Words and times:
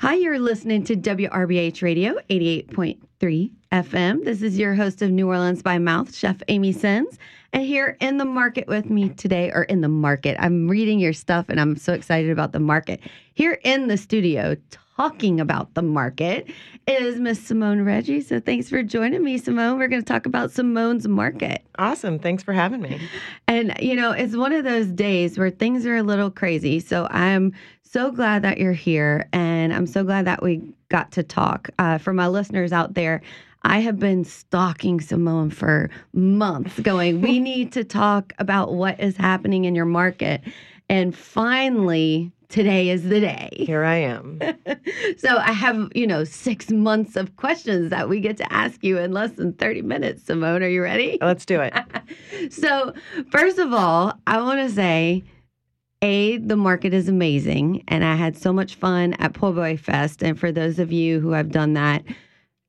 Hi, 0.00 0.14
you're 0.14 0.38
listening 0.38 0.82
to 0.84 0.96
WRBH 0.96 1.82
Radio 1.82 2.14
88.3 2.30 3.50
FM. 3.70 4.24
This 4.24 4.40
is 4.40 4.58
your 4.58 4.74
host 4.74 5.02
of 5.02 5.10
New 5.10 5.28
Orleans 5.28 5.62
by 5.62 5.76
Mouth, 5.76 6.14
Chef 6.14 6.38
Amy 6.48 6.72
Sins. 6.72 7.18
And 7.52 7.64
here 7.64 7.98
in 8.00 8.16
the 8.16 8.24
market 8.24 8.66
with 8.66 8.88
me 8.88 9.10
today, 9.10 9.50
or 9.52 9.64
in 9.64 9.82
the 9.82 9.90
market, 9.90 10.38
I'm 10.40 10.68
reading 10.68 11.00
your 11.00 11.12
stuff 11.12 11.50
and 11.50 11.60
I'm 11.60 11.76
so 11.76 11.92
excited 11.92 12.30
about 12.30 12.52
the 12.52 12.60
market. 12.60 13.00
Here 13.34 13.58
in 13.62 13.88
the 13.88 13.98
studio, 13.98 14.56
talking 14.96 15.38
about 15.38 15.74
the 15.74 15.82
market, 15.82 16.50
is 16.86 17.20
Miss 17.20 17.38
Simone 17.38 17.82
Reggie. 17.82 18.22
So 18.22 18.40
thanks 18.40 18.70
for 18.70 18.82
joining 18.82 19.22
me, 19.22 19.36
Simone. 19.36 19.78
We're 19.78 19.88
going 19.88 20.02
to 20.02 20.12
talk 20.12 20.24
about 20.24 20.50
Simone's 20.50 21.06
Market. 21.08 21.62
Awesome. 21.78 22.18
Thanks 22.18 22.42
for 22.42 22.54
having 22.54 22.80
me. 22.80 23.00
And, 23.48 23.74
you 23.80 23.96
know, 23.96 24.12
it's 24.12 24.34
one 24.34 24.52
of 24.52 24.64
those 24.64 24.86
days 24.86 25.38
where 25.38 25.50
things 25.50 25.84
are 25.84 25.96
a 25.96 26.02
little 26.02 26.30
crazy. 26.30 26.80
So 26.80 27.06
I'm 27.10 27.52
so 27.92 28.12
glad 28.12 28.42
that 28.42 28.58
you're 28.58 28.72
here. 28.72 29.28
And 29.32 29.72
I'm 29.72 29.86
so 29.86 30.04
glad 30.04 30.26
that 30.26 30.42
we 30.42 30.62
got 30.88 31.10
to 31.12 31.22
talk. 31.22 31.70
Uh, 31.78 31.98
for 31.98 32.12
my 32.12 32.28
listeners 32.28 32.72
out 32.72 32.94
there, 32.94 33.20
I 33.62 33.80
have 33.80 33.98
been 33.98 34.24
stalking 34.24 35.00
Simone 35.00 35.50
for 35.50 35.90
months, 36.12 36.78
going, 36.80 37.20
we 37.20 37.40
need 37.40 37.72
to 37.72 37.84
talk 37.84 38.32
about 38.38 38.74
what 38.74 39.00
is 39.00 39.16
happening 39.16 39.64
in 39.64 39.74
your 39.74 39.86
market. 39.86 40.40
And 40.88 41.16
finally, 41.16 42.32
today 42.48 42.90
is 42.90 43.04
the 43.04 43.20
day. 43.20 43.48
Here 43.52 43.84
I 43.84 43.96
am. 43.96 44.40
so 45.18 45.36
I 45.38 45.52
have, 45.52 45.90
you 45.94 46.06
know, 46.06 46.24
six 46.24 46.70
months 46.70 47.16
of 47.16 47.36
questions 47.36 47.90
that 47.90 48.08
we 48.08 48.20
get 48.20 48.36
to 48.38 48.52
ask 48.52 48.84
you 48.84 48.98
in 48.98 49.12
less 49.12 49.32
than 49.32 49.52
30 49.54 49.82
minutes. 49.82 50.24
Simone, 50.24 50.62
are 50.62 50.68
you 50.68 50.82
ready? 50.82 51.18
Let's 51.20 51.44
do 51.44 51.60
it. 51.60 51.74
so, 52.52 52.94
first 53.30 53.58
of 53.58 53.72
all, 53.72 54.14
I 54.26 54.40
want 54.40 54.60
to 54.60 54.74
say, 54.74 55.24
a, 56.02 56.38
the 56.38 56.56
market 56.56 56.94
is 56.94 57.08
amazing, 57.08 57.84
and 57.88 58.04
I 58.04 58.14
had 58.14 58.36
so 58.36 58.52
much 58.52 58.74
fun 58.74 59.14
at 59.14 59.34
Po' 59.34 59.52
Boy 59.52 59.76
Fest. 59.76 60.22
And 60.22 60.38
for 60.38 60.50
those 60.50 60.78
of 60.78 60.92
you 60.92 61.20
who 61.20 61.30
have 61.32 61.50
done 61.50 61.74
that, 61.74 62.02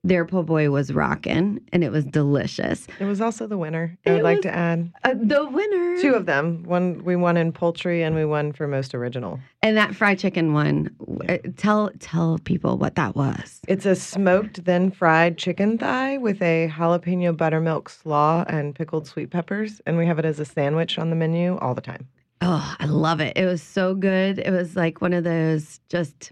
their 0.04 0.26
po' 0.26 0.42
boy 0.42 0.70
was 0.72 0.92
rocking 0.94 1.60
and 1.72 1.84
it 1.84 1.92
was 1.92 2.06
delicious. 2.06 2.88
It 3.00 3.06
was 3.06 3.22
also 3.22 3.46
the 3.46 3.58
winner. 3.58 3.98
I 4.06 4.14
would 4.14 4.24
like 4.24 4.42
to 4.42 4.54
add 4.54 4.92
uh, 5.04 5.14
the 5.14 5.48
winner. 5.48 6.02
Two 6.02 6.16
of 6.16 6.26
them. 6.26 6.64
One 6.64 7.04
we 7.04 7.16
won 7.16 7.38
in 7.38 7.52
poultry 7.52 8.02
and 8.02 8.16
we 8.16 8.26
won 8.26 8.52
for 8.52 8.68
most 8.68 8.96
original. 8.96 9.40
And 9.62 9.78
that 9.78 9.96
fried 9.96 10.18
chicken 10.18 10.54
one, 10.54 10.90
yeah. 11.24 11.34
uh, 11.34 11.38
tell 11.56 11.92
tell 12.00 12.40
people 12.40 12.78
what 12.78 12.96
that 12.96 13.16
was. 13.16 13.62
It's 13.68 13.86
a 13.86 13.96
smoked 13.96 14.66
then 14.66 14.90
fried 14.90 15.38
chicken 15.38 15.78
thigh 15.78 16.18
with 16.18 16.42
a 16.42 16.72
jalapeno 16.76 17.38
buttermilk 17.38 17.90
slaw 17.90 18.44
and 18.48 18.74
pickled 18.74 19.06
sweet 19.06 19.30
peppers, 19.30 19.82
and 19.86 19.98
we 19.98 20.08
have 20.08 20.18
it 20.18 20.26
as 20.26 20.40
a 20.40 20.46
sandwich 20.46 20.98
on 20.98 21.12
the 21.12 21.16
menu 21.16 21.58
all 21.58 21.76
the 21.76 21.82
time. 21.82 22.08
Oh, 22.42 22.76
I 22.80 22.86
love 22.86 23.22
it. 23.22 23.38
It 23.38 23.46
was 23.46 23.62
so 23.62 23.94
good. 23.94 24.40
It 24.40 24.52
was 24.52 24.76
like 24.76 25.02
one 25.02 25.14
of 25.14 25.24
those 25.24 25.80
just 25.90 26.32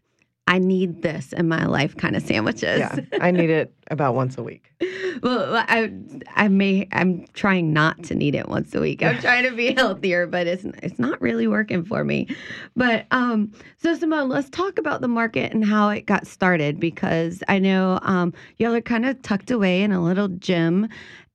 I 0.49 0.57
need 0.57 1.03
this 1.03 1.31
in 1.31 1.47
my 1.47 1.67
life 1.67 1.95
kind 1.95 2.16
of 2.16 2.23
sandwiches. 2.23 2.79
Yeah, 2.79 2.97
I 3.21 3.29
need 3.29 3.51
it 3.51 3.71
about 3.91 4.16
once 4.16 4.35
a 4.35 4.41
week. 4.41 4.71
well, 5.21 5.63
I 5.67 5.93
I 6.35 6.47
may 6.47 6.88
I'm 6.91 7.27
trying 7.33 7.71
not 7.71 8.01
to 8.05 8.16
need 8.16 8.33
it 8.33 8.49
once 8.49 8.73
a 8.73 8.81
week. 8.81 9.03
I'm 9.03 9.19
trying 9.21 9.43
to 9.43 9.55
be 9.55 9.73
healthier, 9.73 10.25
but 10.25 10.47
it's 10.47 10.66
it's 10.81 10.97
not 10.97 11.21
really 11.21 11.45
working 11.45 11.85
for 11.85 12.03
me. 12.03 12.35
But 12.75 13.05
um, 13.11 13.51
so 13.77 13.94
Simone, 13.94 14.27
let's 14.27 14.49
talk 14.49 14.79
about 14.79 15.01
the 15.01 15.07
market 15.07 15.53
and 15.53 15.63
how 15.63 15.89
it 15.89 16.07
got 16.07 16.25
started 16.25 16.79
because 16.79 17.44
I 17.47 17.59
know 17.59 17.99
um, 18.01 18.33
y'all 18.57 18.73
are 18.73 18.81
kind 18.81 19.05
of 19.05 19.21
tucked 19.21 19.51
away 19.51 19.83
in 19.83 19.91
a 19.91 20.03
little 20.03 20.29
gym. 20.29 20.89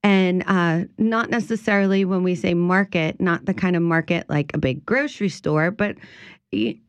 And 0.05 0.45
uh, 0.47 0.85
not 0.99 1.31
necessarily 1.31 2.05
when 2.05 2.23
we 2.23 2.35
say 2.35 2.53
market, 2.53 3.21
not 3.21 3.47
the 3.47 3.55
kind 3.55 3.75
of 3.75 3.83
market 3.83 4.29
like 4.29 4.53
a 4.55 4.59
big 4.59 4.85
grocery 4.85 5.31
store, 5.31 5.71
but 5.71 5.97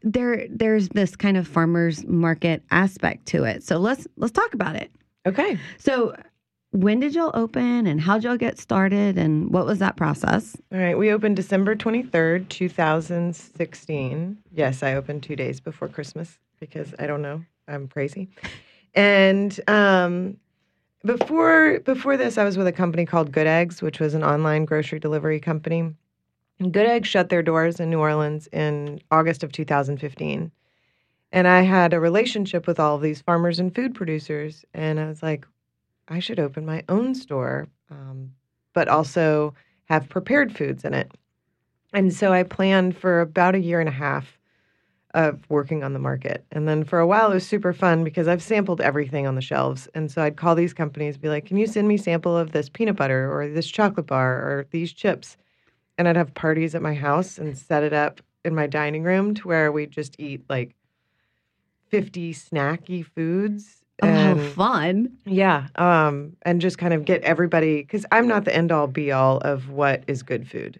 there 0.03 0.45
there's 0.49 0.89
this 0.89 1.16
kind 1.16 1.38
of 1.38 1.47
farmers 1.47 2.05
market 2.05 2.61
aspect 2.71 3.25
to 3.27 3.45
it. 3.45 3.63
So 3.63 3.77
let's 3.77 4.05
let's 4.17 4.33
talk 4.33 4.53
about 4.53 4.75
it. 4.75 4.91
Okay. 5.25 5.58
So 5.77 6.13
when 6.71 6.99
did 6.99 7.16
y'all 7.16 7.31
open 7.33 7.88
and 7.88 8.02
how'd 8.02 8.25
y'all 8.25 8.36
get 8.36 8.59
started 8.59 9.17
and 9.17 9.49
what 9.49 9.66
was 9.66 9.80
that 9.80 9.95
process? 9.95 10.58
All 10.73 10.77
right, 10.77 10.98
we 10.98 11.09
opened 11.09 11.37
December 11.37 11.73
23rd, 11.73 12.49
2016. 12.49 14.37
Yes, 14.52 14.83
I 14.83 14.93
opened 14.93 15.23
2 15.23 15.37
days 15.37 15.61
before 15.61 15.87
Christmas 15.87 16.37
because 16.59 16.93
I 16.99 17.08
don't 17.08 17.21
know, 17.21 17.45
I'm 17.65 17.87
crazy. 17.87 18.27
And 18.93 19.58
um 19.70 20.37
before 21.05 21.80
before 21.82 22.17
this 22.17 22.38
I 22.38 22.43
was 22.43 22.58
with 22.58 22.67
a 22.67 22.71
company 22.71 23.05
called 23.05 23.32
Good 23.32 23.48
Eggs, 23.48 23.82
which 23.82 23.99
was 23.99 24.14
an 24.14 24.23
online 24.23 24.66
grocery 24.66 24.99
delivery 24.99 25.39
company. 25.39 25.93
And 26.60 26.73
Good 26.73 26.88
Eggs 26.88 27.08
shut 27.08 27.30
their 27.30 27.43
doors 27.43 27.80
in 27.80 27.89
New 27.89 27.99
Orleans 27.99 28.48
in 28.52 29.02
August 29.11 29.43
of 29.43 29.52
2015. 29.52 30.52
And 31.32 31.48
I 31.48 31.61
had 31.61 31.93
a 31.93 31.99
relationship 31.99 32.66
with 32.66 32.80
all 32.80 32.95
of 32.95 33.02
these 33.02 33.21
farmers 33.21 33.60
and 33.60 33.76
food 33.76 33.93
producers. 33.93 34.64
And 34.73 34.99
I 34.99 35.08
was 35.08 35.21
like, 35.21 35.45
I 36.08 36.20
should 36.20 36.39
open 36.39 36.66
my 36.66 36.83
own 36.88 37.14
store, 37.14 37.67
um, 37.92 38.32
but 38.73 38.87
also 38.87 39.54
have 39.86 40.10
prepared 40.10 40.55
foods 40.55 40.86
in 40.86 40.93
it. 40.93 41.11
And 41.93 42.14
so 42.14 42.32
I 42.32 42.43
planned 42.43 42.98
for 42.98 43.22
about 43.22 43.55
a 43.55 43.60
year 43.60 43.80
and 43.80 43.89
a 43.89 43.93
half 43.93 44.37
of 45.15 45.39
working 45.49 45.83
on 45.83 45.93
the 45.93 45.99
market. 45.99 46.45
And 46.52 46.67
then 46.67 46.83
for 46.83 46.99
a 46.99 47.08
while, 47.08 47.31
it 47.31 47.33
was 47.33 47.48
super 47.48 47.73
fun 47.73 48.03
because 48.03 48.27
I've 48.27 48.43
sampled 48.43 48.81
everything 48.81 49.26
on 49.26 49.33
the 49.33 49.42
shelves. 49.42 49.87
And 49.95 50.11
so 50.11 50.21
I'd 50.21 50.37
call 50.37 50.53
these 50.53 50.73
companies, 50.73 51.17
be 51.17 51.30
like, 51.30 51.45
can 51.45 51.58
you 51.58 51.65
send 51.65 51.87
me 51.87 51.98
sample 51.98 52.37
of 52.37 52.52
this 52.52 52.70
peanut 52.70 52.95
butter 52.95 53.31
or 53.33 53.48
this 53.48 53.65
chocolate 53.67 54.05
bar 54.05 54.36
or 54.36 54.67
these 54.70 54.93
chips? 54.93 55.37
and 55.98 56.08
I'd 56.08 56.15
have 56.15 56.33
parties 56.33 56.75
at 56.75 56.81
my 56.81 56.93
house 56.93 57.37
and 57.37 57.58
set 57.58 57.83
it 57.83 57.93
up 57.93 58.21
in 58.43 58.54
my 58.54 58.67
dining 58.67 59.04
room 59.04 59.33
to 59.36 59.48
where 59.48 59.71
we'd 59.71 59.92
just 59.92 60.20
eat 60.20 60.43
like 60.49 60.75
50 61.89 62.33
snacky 62.33 63.05
foods. 63.05 63.81
Oh, 64.02 64.08
and, 64.08 64.42
fun. 64.42 65.17
Yeah. 65.25 65.67
Um, 65.75 66.36
and 66.42 66.59
just 66.59 66.77
kind 66.77 66.93
of 66.93 67.05
get 67.05 67.21
everybody, 67.21 67.77
because 67.77 68.05
I'm 68.11 68.27
not 68.27 68.43
the 68.43 68.54
end 68.54 68.71
all 68.71 68.87
be 68.87 69.11
all 69.11 69.37
of 69.37 69.70
what 69.70 70.04
is 70.08 70.21
good 70.21 70.49
food. 70.49 70.80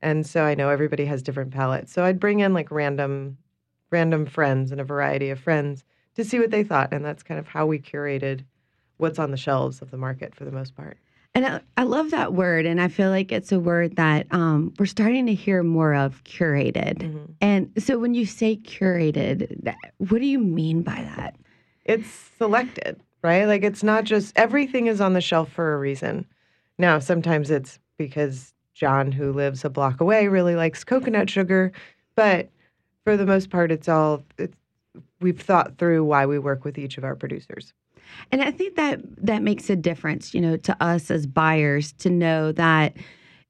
And 0.00 0.26
so 0.26 0.44
I 0.44 0.54
know 0.54 0.70
everybody 0.70 1.04
has 1.04 1.22
different 1.22 1.50
palates. 1.50 1.92
So 1.92 2.04
I'd 2.04 2.20
bring 2.20 2.40
in 2.40 2.54
like 2.54 2.70
random, 2.70 3.36
random 3.90 4.26
friends 4.26 4.72
and 4.72 4.80
a 4.80 4.84
variety 4.84 5.30
of 5.30 5.40
friends 5.40 5.84
to 6.14 6.24
see 6.24 6.38
what 6.38 6.50
they 6.50 6.64
thought. 6.64 6.92
And 6.92 7.04
that's 7.04 7.22
kind 7.22 7.38
of 7.40 7.46
how 7.46 7.66
we 7.66 7.78
curated 7.78 8.44
what's 8.96 9.18
on 9.18 9.30
the 9.30 9.36
shelves 9.36 9.80
of 9.80 9.90
the 9.90 9.96
market 9.96 10.34
for 10.34 10.44
the 10.44 10.52
most 10.52 10.76
part. 10.76 10.98
And 11.34 11.46
I, 11.46 11.60
I, 11.76 11.82
love 11.84 12.10
that 12.10 12.32
word. 12.32 12.66
And 12.66 12.80
I 12.80 12.88
feel 12.88 13.10
like 13.10 13.30
it's 13.30 13.52
a 13.52 13.60
word 13.60 13.96
that 13.96 14.26
um, 14.32 14.72
we're 14.78 14.86
starting 14.86 15.26
to 15.26 15.34
hear 15.34 15.62
more 15.62 15.94
of 15.94 16.24
curated. 16.24 16.98
Mm-hmm. 16.98 17.32
And 17.40 17.70
so 17.78 17.98
when 17.98 18.14
you 18.14 18.26
say 18.26 18.56
curated, 18.56 19.74
what 19.98 20.18
do 20.20 20.26
you 20.26 20.38
mean 20.40 20.82
by 20.82 21.02
that? 21.14 21.36
It's 21.84 22.08
selected, 22.38 23.00
right? 23.22 23.44
Like 23.44 23.62
it's 23.62 23.82
not 23.82 24.04
just 24.04 24.36
everything 24.36 24.88
is 24.88 25.00
on 25.00 25.12
the 25.12 25.20
shelf 25.20 25.52
for 25.52 25.74
a 25.74 25.78
reason. 25.78 26.26
Now, 26.78 26.98
sometimes 26.98 27.50
it's 27.50 27.78
because 27.98 28.52
John, 28.74 29.12
who 29.12 29.32
lives 29.32 29.64
a 29.64 29.70
block 29.70 30.00
away, 30.00 30.28
really 30.28 30.56
likes 30.56 30.82
coconut 30.82 31.28
sugar. 31.28 31.72
But 32.14 32.48
for 33.08 33.16
the 33.16 33.24
most 33.24 33.48
part, 33.48 33.72
it's 33.72 33.88
all, 33.88 34.22
it's, 34.36 34.54
we've 35.22 35.40
thought 35.40 35.78
through 35.78 36.04
why 36.04 36.26
we 36.26 36.38
work 36.38 36.62
with 36.62 36.76
each 36.76 36.98
of 36.98 37.04
our 37.04 37.16
producers. 37.16 37.72
And 38.30 38.42
I 38.42 38.50
think 38.50 38.76
that 38.76 39.00
that 39.24 39.42
makes 39.42 39.70
a 39.70 39.76
difference, 39.76 40.34
you 40.34 40.42
know, 40.42 40.58
to 40.58 40.76
us 40.84 41.10
as 41.10 41.26
buyers 41.26 41.92
to 42.00 42.10
know 42.10 42.52
that 42.52 42.98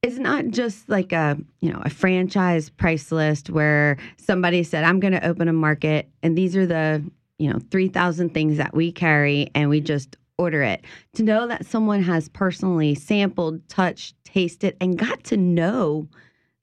it's 0.00 0.18
not 0.18 0.46
just 0.50 0.88
like 0.88 1.10
a, 1.10 1.36
you 1.58 1.72
know, 1.72 1.82
a 1.84 1.90
franchise 1.90 2.70
price 2.70 3.10
list 3.10 3.50
where 3.50 3.96
somebody 4.16 4.62
said, 4.62 4.84
I'm 4.84 5.00
going 5.00 5.14
to 5.14 5.26
open 5.26 5.48
a 5.48 5.52
market 5.52 6.08
and 6.22 6.38
these 6.38 6.56
are 6.56 6.66
the, 6.66 7.02
you 7.38 7.50
know, 7.52 7.58
3,000 7.72 8.32
things 8.32 8.58
that 8.58 8.76
we 8.76 8.92
carry 8.92 9.50
and 9.56 9.68
we 9.68 9.80
just 9.80 10.16
order 10.38 10.62
it. 10.62 10.84
To 11.14 11.24
know 11.24 11.48
that 11.48 11.66
someone 11.66 12.04
has 12.04 12.28
personally 12.28 12.94
sampled, 12.94 13.68
touched, 13.68 14.14
tasted, 14.22 14.76
and 14.80 14.96
got 14.96 15.24
to 15.24 15.36
know 15.36 16.06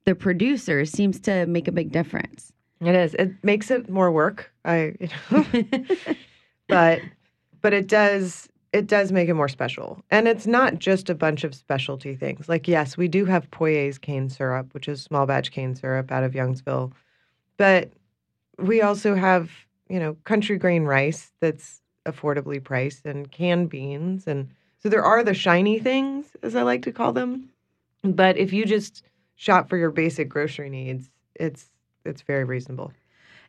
the 0.06 0.16
producer 0.16 0.85
seems 0.85 1.19
to 1.22 1.45
make 1.47 1.67
a 1.67 1.73
big 1.73 1.91
difference. 1.91 2.53
It 2.81 2.96
is. 2.96 3.13
It 3.16 3.31
makes 3.44 3.72
it 3.72 3.90
more 3.90 4.12
work. 4.12 4.52
I, 4.63 4.96
you 5.00 5.09
know, 5.31 5.46
but 6.68 7.01
but 7.62 7.74
it 7.74 7.88
does 7.88 8.50
it 8.74 8.88
does 8.88 9.12
make 9.12 9.30
it 9.30 9.33
more 9.33 9.48
special. 9.48 10.04
And 10.12 10.27
it's 10.27 10.45
not 10.45 10.80
just 10.80 11.10
a 11.10 11.16
bunch 11.16 11.44
of 11.44 11.56
specialty 11.56 12.16
things. 12.16 12.50
Like 12.50 12.68
yes, 12.68 12.98
we 12.98 13.07
do 13.07 13.25
have 13.25 13.50
Poirier's 13.51 13.98
cane 13.98 14.30
syrup, 14.30 14.74
which 14.74 14.88
is 14.88 15.01
small 15.01 15.25
batch 15.25 15.51
cane 15.51 15.75
syrup 15.75 16.12
out 16.12 16.24
of 16.24 16.33
Youngsville. 16.33 16.92
But 17.57 17.92
we 18.60 18.81
also 18.81 19.16
have, 19.16 19.50
you 19.89 20.00
know, 20.00 20.16
country 20.25 20.57
grain 20.57 20.83
rice 20.83 21.31
that's 21.39 21.81
affordably 22.06 22.63
priced 22.63 23.06
and 23.06 23.31
canned 23.31 23.69
beans 23.69 24.28
and 24.28 24.50
so 24.86 24.89
there 24.89 25.04
are 25.04 25.24
the 25.24 25.33
shiny 25.33 25.80
things 25.80 26.28
as 26.44 26.56
I 26.56 26.62
like 26.62 26.83
to 26.83 26.92
call 26.92 27.12
them. 27.12 27.50
But 28.04 28.38
if 28.38 28.54
you 28.54 28.66
just 28.66 29.01
shop 29.33 29.68
for 29.68 29.78
your 29.78 29.89
basic 29.89 30.30
grocery 30.30 30.69
needs, 30.69 31.10
it's 31.33 31.71
it's 32.06 32.22
very 32.22 32.44
reasonable. 32.44 32.92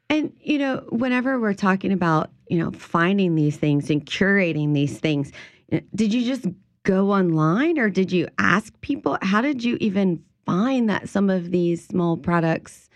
And, 0.09 0.33
you 0.41 0.59
know, 0.59 0.85
whenever 0.91 1.41
we're 1.41 1.55
talking 1.55 1.93
about, 1.93 2.31
you 2.49 2.59
know, 2.59 2.71
finding 2.71 3.35
these 3.35 3.57
things 3.57 3.91
and 3.91 4.05
curating 4.05 4.73
these 4.73 4.99
things, 4.99 5.33
eh, 5.73 5.81
did 5.95 6.15
you 6.15 6.25
just 6.25 6.47
go 6.85 7.11
online 7.11 7.79
or 7.79 7.91
did 7.91 8.13
you 8.13 8.29
ask 8.39 8.79
people? 8.81 9.19
How 9.23 9.41
did 9.41 9.65
you 9.65 9.77
even 9.81 10.23
find 10.45 10.89
that 10.89 11.09
some 11.09 11.29
of 11.29 11.51
these 11.51 11.87
small 11.87 12.17
products 12.17 12.89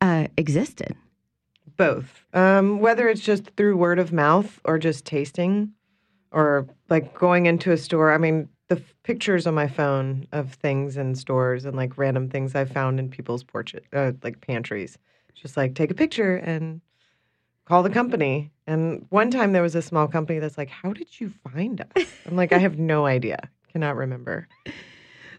uh, 0.00 0.26
existed? 0.36 0.96
both. 1.78 2.24
Um, 2.34 2.80
whether 2.80 3.08
it's 3.08 3.22
just 3.22 3.50
through 3.56 3.78
word 3.78 3.98
of 3.98 4.12
mouth 4.12 4.60
or 4.64 4.78
just 4.78 5.06
tasting, 5.06 5.72
or 6.30 6.66
like 6.90 7.14
going 7.14 7.46
into 7.46 7.72
a 7.72 7.78
store. 7.78 8.12
I 8.12 8.18
mean, 8.18 8.50
the 8.68 8.76
f- 8.76 8.94
pictures 9.02 9.46
on 9.46 9.54
my 9.54 9.66
phone 9.66 10.26
of 10.32 10.52
things 10.54 10.96
in 10.96 11.14
stores 11.14 11.64
and 11.64 11.76
like 11.76 11.98
random 11.98 12.28
things 12.28 12.54
I 12.54 12.64
found 12.64 12.98
in 13.00 13.08
people's 13.08 13.42
portrait, 13.42 13.84
uh, 13.92 14.12
like 14.22 14.40
pantries. 14.40 14.98
Just 15.34 15.56
like 15.56 15.74
take 15.74 15.90
a 15.90 15.94
picture 15.94 16.36
and 16.36 16.80
call 17.64 17.82
the 17.82 17.90
company. 17.90 18.50
And 18.66 19.06
one 19.10 19.30
time 19.30 19.52
there 19.52 19.62
was 19.62 19.74
a 19.74 19.82
small 19.82 20.08
company 20.08 20.38
that's 20.38 20.58
like, 20.58 20.68
"How 20.68 20.92
did 20.92 21.20
you 21.20 21.32
find 21.52 21.80
us?" 21.80 22.04
I'm 22.26 22.36
like, 22.36 22.52
"I 22.52 22.58
have 22.58 22.78
no 22.78 23.06
idea. 23.06 23.48
Cannot 23.72 23.96
remember." 23.96 24.48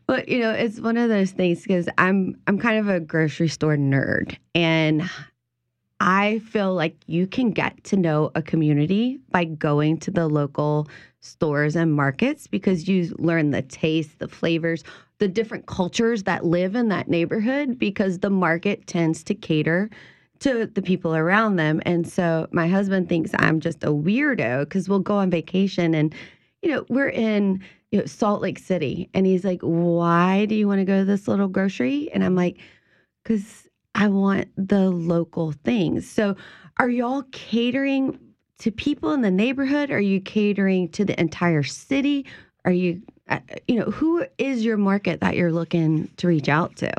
Well, 0.08 0.24
you 0.28 0.40
know, 0.40 0.52
it's 0.52 0.80
one 0.80 0.98
of 0.98 1.10
those 1.10 1.32
things 1.32 1.62
because 1.62 1.88
I'm 1.98 2.36
I'm 2.48 2.58
kind 2.58 2.80
of 2.80 2.88
a 2.88 3.00
grocery 3.00 3.48
store 3.48 3.76
nerd, 3.78 4.38
and 4.56 5.08
I 6.00 6.40
feel 6.40 6.74
like 6.74 6.96
you 7.08 7.28
can 7.28 7.52
get 7.52 7.84
to 7.86 7.98
know 7.98 8.32
a 8.36 8.42
community 8.42 9.20
by 9.32 9.46
going 9.46 9.98
to 10.00 10.12
the 10.12 10.28
local 10.28 10.88
stores 11.20 11.76
and 11.76 11.94
markets 11.94 12.48
because 12.48 12.88
you 12.88 13.14
learn 13.20 13.52
the 13.52 13.62
taste, 13.62 14.20
the 14.20 14.28
flavors, 14.28 14.84
the 15.18 15.28
different 15.28 15.66
cultures 15.66 16.24
that 16.24 16.46
live 16.46 16.76
in 16.76 16.88
that 16.88 17.10
neighborhood 17.10 17.78
because 17.78 18.20
the 18.20 18.30
market 18.30 18.88
tends 18.88 19.24
to 19.24 19.36
cater 19.36 19.90
to 20.40 20.66
the 20.68 20.82
people 20.82 21.16
around 21.16 21.58
them. 21.58 21.82
And 21.86 22.08
so 22.08 22.48
my 22.52 22.68
husband 22.68 23.10
thinks 23.10 23.32
I'm 23.38 23.60
just 23.60 23.84
a 23.84 23.88
weirdo 23.88 24.62
because 24.62 24.88
we'll 24.88 25.00
go 25.00 25.16
on 25.16 25.30
vacation 25.30 25.94
and, 25.94 26.16
you 26.62 26.72
know, 26.72 26.86
we're 26.90 27.10
in 27.10 27.62
you 27.92 28.00
know, 28.00 28.06
Salt 28.06 28.42
Lake 28.42 28.60
City. 28.60 29.10
And 29.14 29.26
he's 29.26 29.44
like, 29.44 29.62
Why 29.62 30.46
do 30.46 30.56
you 30.56 30.68
want 30.68 30.80
to 30.80 30.86
go 30.86 31.00
to 31.00 31.06
this 31.06 31.28
little 31.28 31.48
grocery? 31.48 32.10
And 32.14 32.24
I'm 32.24 32.36
like, 32.36 32.58
Because 33.24 33.69
I 34.00 34.08
want 34.08 34.48
the 34.56 34.90
local 34.90 35.52
things. 35.52 36.10
So 36.10 36.38
are 36.78 36.90
y'all 36.90 37.24
catering 37.34 38.18
to 38.60 38.72
people 38.72 39.12
in 39.12 39.22
the 39.22 39.30
neighborhood? 39.30 39.92
Are 39.92 40.00
you 40.00 40.22
catering 40.22 40.88
to 40.90 41.04
the 41.04 41.20
entire 41.20 41.64
city? 41.64 42.26
Are 42.64 42.72
you, 42.72 43.02
uh, 43.28 43.40
you 43.68 43.78
know, 43.78 43.92
who 43.92 44.26
is 44.38 44.64
your 44.64 44.78
market 44.78 45.20
that 45.20 45.36
you're 45.36 45.52
looking 45.52 46.08
to 46.16 46.28
reach 46.30 46.48
out 46.48 46.78
to? 46.78 46.90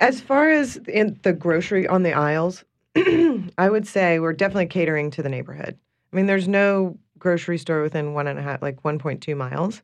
As 0.00 0.20
far 0.20 0.50
as 0.50 0.78
in 0.88 1.16
the 1.22 1.32
grocery 1.32 1.86
on 1.86 2.02
the 2.02 2.12
aisles, 2.12 2.64
I 2.96 3.70
would 3.70 3.86
say 3.86 4.18
we're 4.18 4.32
definitely 4.32 4.66
catering 4.66 5.12
to 5.12 5.22
the 5.22 5.28
neighborhood. 5.28 5.78
I 6.12 6.16
mean, 6.16 6.26
there's 6.26 6.48
no 6.48 6.98
grocery 7.20 7.58
store 7.58 7.82
within 7.82 8.14
one 8.14 8.26
and 8.26 8.36
a 8.36 8.42
half, 8.42 8.62
like 8.62 8.82
1.2 8.82 9.36
miles. 9.36 9.80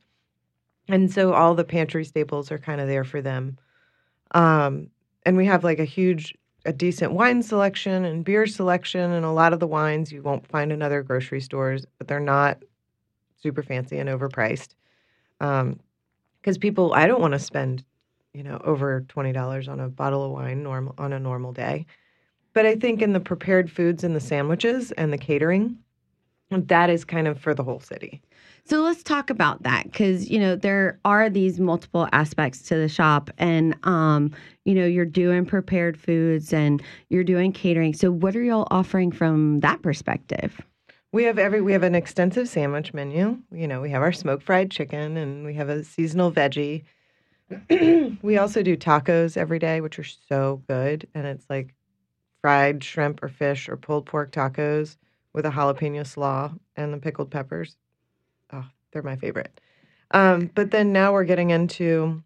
And 0.88 1.12
so 1.12 1.34
all 1.34 1.54
the 1.54 1.62
pantry 1.62 2.04
staples 2.04 2.50
are 2.50 2.58
kind 2.58 2.80
of 2.80 2.88
there 2.88 3.04
for 3.04 3.22
them. 3.22 3.58
Um, 4.32 4.90
and 5.26 5.36
we 5.36 5.44
have 5.44 5.64
like 5.64 5.78
a 5.78 5.84
huge, 5.84 6.34
a 6.64 6.72
decent 6.72 7.12
wine 7.12 7.42
selection 7.42 8.06
and 8.06 8.24
beer 8.24 8.46
selection. 8.46 9.12
And 9.12 9.26
a 9.26 9.30
lot 9.30 9.52
of 9.52 9.60
the 9.60 9.66
wines 9.66 10.10
you 10.10 10.22
won't 10.22 10.48
find 10.48 10.72
in 10.72 10.80
other 10.80 11.02
grocery 11.02 11.42
stores, 11.42 11.84
but 11.98 12.08
they're 12.08 12.20
not 12.20 12.62
super 13.42 13.62
fancy 13.62 13.98
and 13.98 14.08
overpriced. 14.08 14.70
Um, 15.40 15.78
because 16.40 16.56
people, 16.56 16.94
I 16.94 17.06
don't 17.08 17.20
want 17.20 17.32
to 17.32 17.40
spend 17.40 17.84
you 18.36 18.42
know, 18.42 18.60
over 18.64 19.00
$20 19.08 19.68
on 19.68 19.80
a 19.80 19.88
bottle 19.88 20.22
of 20.22 20.30
wine 20.30 20.62
normal 20.62 20.94
on 20.98 21.14
a 21.14 21.18
normal 21.18 21.52
day. 21.52 21.86
But 22.52 22.66
I 22.66 22.76
think 22.76 23.00
in 23.00 23.14
the 23.14 23.20
prepared 23.20 23.70
foods 23.70 24.04
and 24.04 24.14
the 24.14 24.20
sandwiches 24.20 24.92
and 24.92 25.10
the 25.10 25.18
catering, 25.18 25.78
that 26.50 26.90
is 26.90 27.04
kind 27.04 27.26
of 27.26 27.38
for 27.38 27.54
the 27.54 27.64
whole 27.64 27.80
city. 27.80 28.22
So 28.64 28.80
let's 28.82 29.02
talk 29.02 29.30
about 29.30 29.62
that 29.62 29.84
because 29.84 30.28
you 30.28 30.38
know 30.38 30.56
there 30.56 30.98
are 31.04 31.30
these 31.30 31.60
multiple 31.60 32.08
aspects 32.12 32.62
to 32.62 32.76
the 32.76 32.88
shop, 32.88 33.30
and 33.38 33.76
um, 33.84 34.32
you 34.64 34.74
know 34.74 34.86
you're 34.86 35.04
doing 35.04 35.46
prepared 35.46 35.98
foods 35.98 36.52
and 36.52 36.82
you're 37.08 37.24
doing 37.24 37.52
catering. 37.52 37.94
So 37.94 38.10
what 38.10 38.34
are 38.34 38.42
y'all 38.42 38.66
offering 38.70 39.12
from 39.12 39.60
that 39.60 39.82
perspective? 39.82 40.60
We 41.12 41.24
have 41.24 41.38
every 41.38 41.60
we 41.60 41.72
have 41.72 41.84
an 41.84 41.94
extensive 41.94 42.48
sandwich 42.48 42.92
menu. 42.92 43.38
You 43.52 43.68
know, 43.68 43.80
we 43.80 43.90
have 43.90 44.02
our 44.02 44.12
smoked 44.12 44.42
fried 44.42 44.70
chicken 44.70 45.16
and 45.16 45.46
we 45.46 45.54
have 45.54 45.68
a 45.68 45.84
seasonal 45.84 46.32
veggie. 46.32 46.82
we 48.22 48.38
also 48.38 48.62
do 48.62 48.76
tacos 48.76 49.36
every 49.36 49.60
day, 49.60 49.80
which 49.80 49.98
are 50.00 50.04
so 50.04 50.62
good. 50.68 51.06
And 51.14 51.26
it's 51.26 51.46
like 51.48 51.74
fried 52.42 52.82
shrimp 52.82 53.22
or 53.22 53.28
fish 53.28 53.68
or 53.68 53.76
pulled 53.76 54.06
pork 54.06 54.32
tacos 54.32 54.96
with 55.36 55.46
a 55.46 55.50
jalapeno 55.50 56.04
slaw 56.04 56.50
and 56.74 56.92
the 56.92 56.98
pickled 56.98 57.30
peppers. 57.30 57.76
Oh, 58.52 58.64
they're 58.90 59.02
my 59.02 59.16
favorite. 59.16 59.60
Um, 60.10 60.50
but 60.54 60.70
then 60.70 60.92
now 60.92 61.12
we're 61.12 61.24
getting 61.24 61.50
into, 61.50 62.22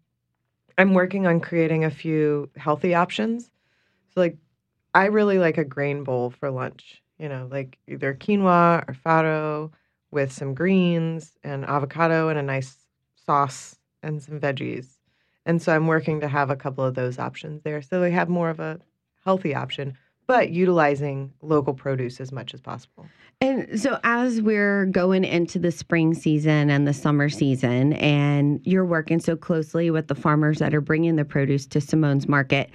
I'm 0.77 0.93
working 0.93 1.27
on 1.27 1.41
creating 1.41 1.83
a 1.83 1.91
few 1.91 2.49
healthy 2.55 2.95
options. 2.95 3.51
So, 4.13 4.21
like, 4.21 4.37
I 4.93 5.05
really 5.05 5.39
like 5.39 5.57
a 5.57 5.65
grain 5.65 6.03
bowl 6.03 6.31
for 6.31 6.49
lunch, 6.49 7.03
you 7.19 7.27
know, 7.27 7.47
like 7.51 7.77
either 7.87 8.13
quinoa 8.13 8.85
or 8.87 8.93
farro 9.05 9.71
with 10.11 10.31
some 10.31 10.53
greens 10.53 11.37
and 11.43 11.65
avocado 11.65 12.29
and 12.29 12.39
a 12.39 12.43
nice 12.43 12.77
sauce 13.25 13.75
and 14.03 14.23
some 14.23 14.39
veggies. 14.39 14.87
And 15.45 15.61
so 15.61 15.75
I'm 15.75 15.87
working 15.87 16.21
to 16.21 16.27
have 16.27 16.49
a 16.49 16.55
couple 16.55 16.83
of 16.83 16.95
those 16.95 17.19
options 17.19 17.61
there. 17.63 17.81
So 17.81 17.99
they 17.99 18.11
have 18.11 18.29
more 18.29 18.49
of 18.49 18.59
a 18.59 18.79
healthy 19.25 19.53
option, 19.53 19.97
but 20.31 20.51
utilizing 20.51 21.29
local 21.41 21.73
produce 21.73 22.21
as 22.21 22.31
much 22.31 22.53
as 22.53 22.61
possible. 22.61 23.05
And 23.41 23.77
so, 23.77 23.99
as 24.05 24.41
we're 24.41 24.85
going 24.85 25.25
into 25.25 25.59
the 25.59 25.73
spring 25.73 26.13
season 26.13 26.69
and 26.69 26.87
the 26.87 26.93
summer 26.93 27.27
season, 27.27 27.91
and 27.93 28.61
you're 28.63 28.85
working 28.85 29.19
so 29.19 29.35
closely 29.35 29.91
with 29.91 30.07
the 30.07 30.15
farmers 30.15 30.59
that 30.59 30.73
are 30.73 30.79
bringing 30.79 31.17
the 31.17 31.25
produce 31.25 31.65
to 31.65 31.81
Simone's 31.81 32.29
Market, 32.29 32.69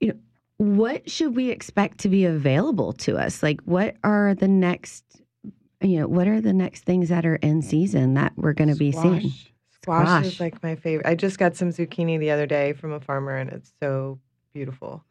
you 0.00 0.08
know, 0.08 0.18
what 0.56 1.08
should 1.08 1.36
we 1.36 1.50
expect 1.50 1.98
to 1.98 2.08
be 2.08 2.24
available 2.24 2.92
to 2.94 3.16
us? 3.16 3.44
Like, 3.44 3.60
what 3.60 3.94
are 4.02 4.34
the 4.34 4.48
next, 4.48 5.04
you 5.80 6.00
know, 6.00 6.08
what 6.08 6.26
are 6.26 6.40
the 6.40 6.52
next 6.52 6.82
things 6.82 7.10
that 7.10 7.24
are 7.24 7.36
in 7.36 7.62
season 7.62 8.14
that 8.14 8.32
we're 8.34 8.54
going 8.54 8.70
to 8.70 8.76
be 8.76 8.90
seeing? 8.90 9.30
Squash. 9.82 10.08
Squash. 10.08 10.26
is 10.26 10.40
like 10.40 10.60
my 10.64 10.74
favorite. 10.74 11.06
I 11.06 11.14
just 11.14 11.38
got 11.38 11.54
some 11.54 11.68
zucchini 11.68 12.18
the 12.18 12.32
other 12.32 12.46
day 12.46 12.72
from 12.72 12.90
a 12.90 12.98
farmer, 12.98 13.36
and 13.36 13.50
it's 13.50 13.72
so 13.80 14.18
beautiful. 14.52 15.04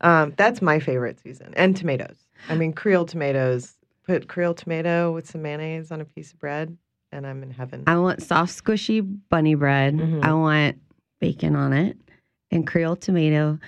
Um, 0.00 0.34
that's 0.36 0.60
my 0.62 0.78
favorite 0.78 1.18
season. 1.20 1.52
And 1.56 1.76
tomatoes. 1.76 2.16
I 2.48 2.54
mean, 2.54 2.72
Creole 2.72 3.06
tomatoes. 3.06 3.74
Put 4.06 4.28
Creole 4.28 4.54
tomato 4.54 5.12
with 5.12 5.28
some 5.28 5.42
mayonnaise 5.42 5.90
on 5.90 6.00
a 6.00 6.04
piece 6.04 6.32
of 6.32 6.38
bread, 6.38 6.76
and 7.10 7.26
I'm 7.26 7.42
in 7.42 7.50
heaven. 7.50 7.82
I 7.88 7.96
want 7.98 8.22
soft, 8.22 8.52
squishy 8.64 9.00
bunny 9.30 9.54
bread. 9.56 9.94
Mhm. 9.94 10.22
I 10.24 10.32
want 10.32 10.76
bacon 11.20 11.56
on 11.56 11.72
it, 11.72 11.96
and 12.52 12.64
Creole 12.66 12.94
tomato, 12.94 13.58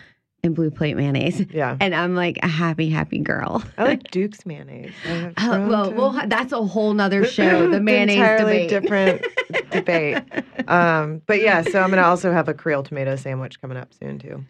and 0.45 0.55
blue 0.55 0.71
plate 0.71 0.97
mayonnaise. 0.97 1.45
yeah. 1.51 1.77
And 1.81 1.93
I'm 1.93 2.15
like 2.15 2.39
a 2.45 2.47
happy, 2.47 2.89
happy 2.89 3.19
girl. 3.19 3.65
I 3.77 3.83
like 3.83 4.05
Duke's 4.13 4.47
mayonnaise. 4.47 4.93
Oh, 5.09 5.67
well, 5.67 5.91
to- 5.91 5.97
well, 5.97 6.23
that's 6.29 6.53
a 6.53 6.63
whole 6.63 6.95
nother 6.95 7.25
show. 7.29 7.69
The 7.69 7.81
mayonnaise 7.81 8.19
Entirely 8.19 8.67
debate. 8.69 9.23
different 9.25 9.71
debate. 9.73 10.23
Um, 10.69 11.21
but 11.26 11.41
yeah, 11.41 11.62
so 11.62 11.81
I'm 11.81 11.91
gonna 11.91 12.02
also 12.02 12.31
have 12.33 12.49
a 12.49 12.55
Creole 12.55 12.85
tomato 12.85 13.17
sandwich 13.17 13.61
coming 13.61 13.76
up 13.76 13.93
soon 13.93 14.21
too. 14.21 14.45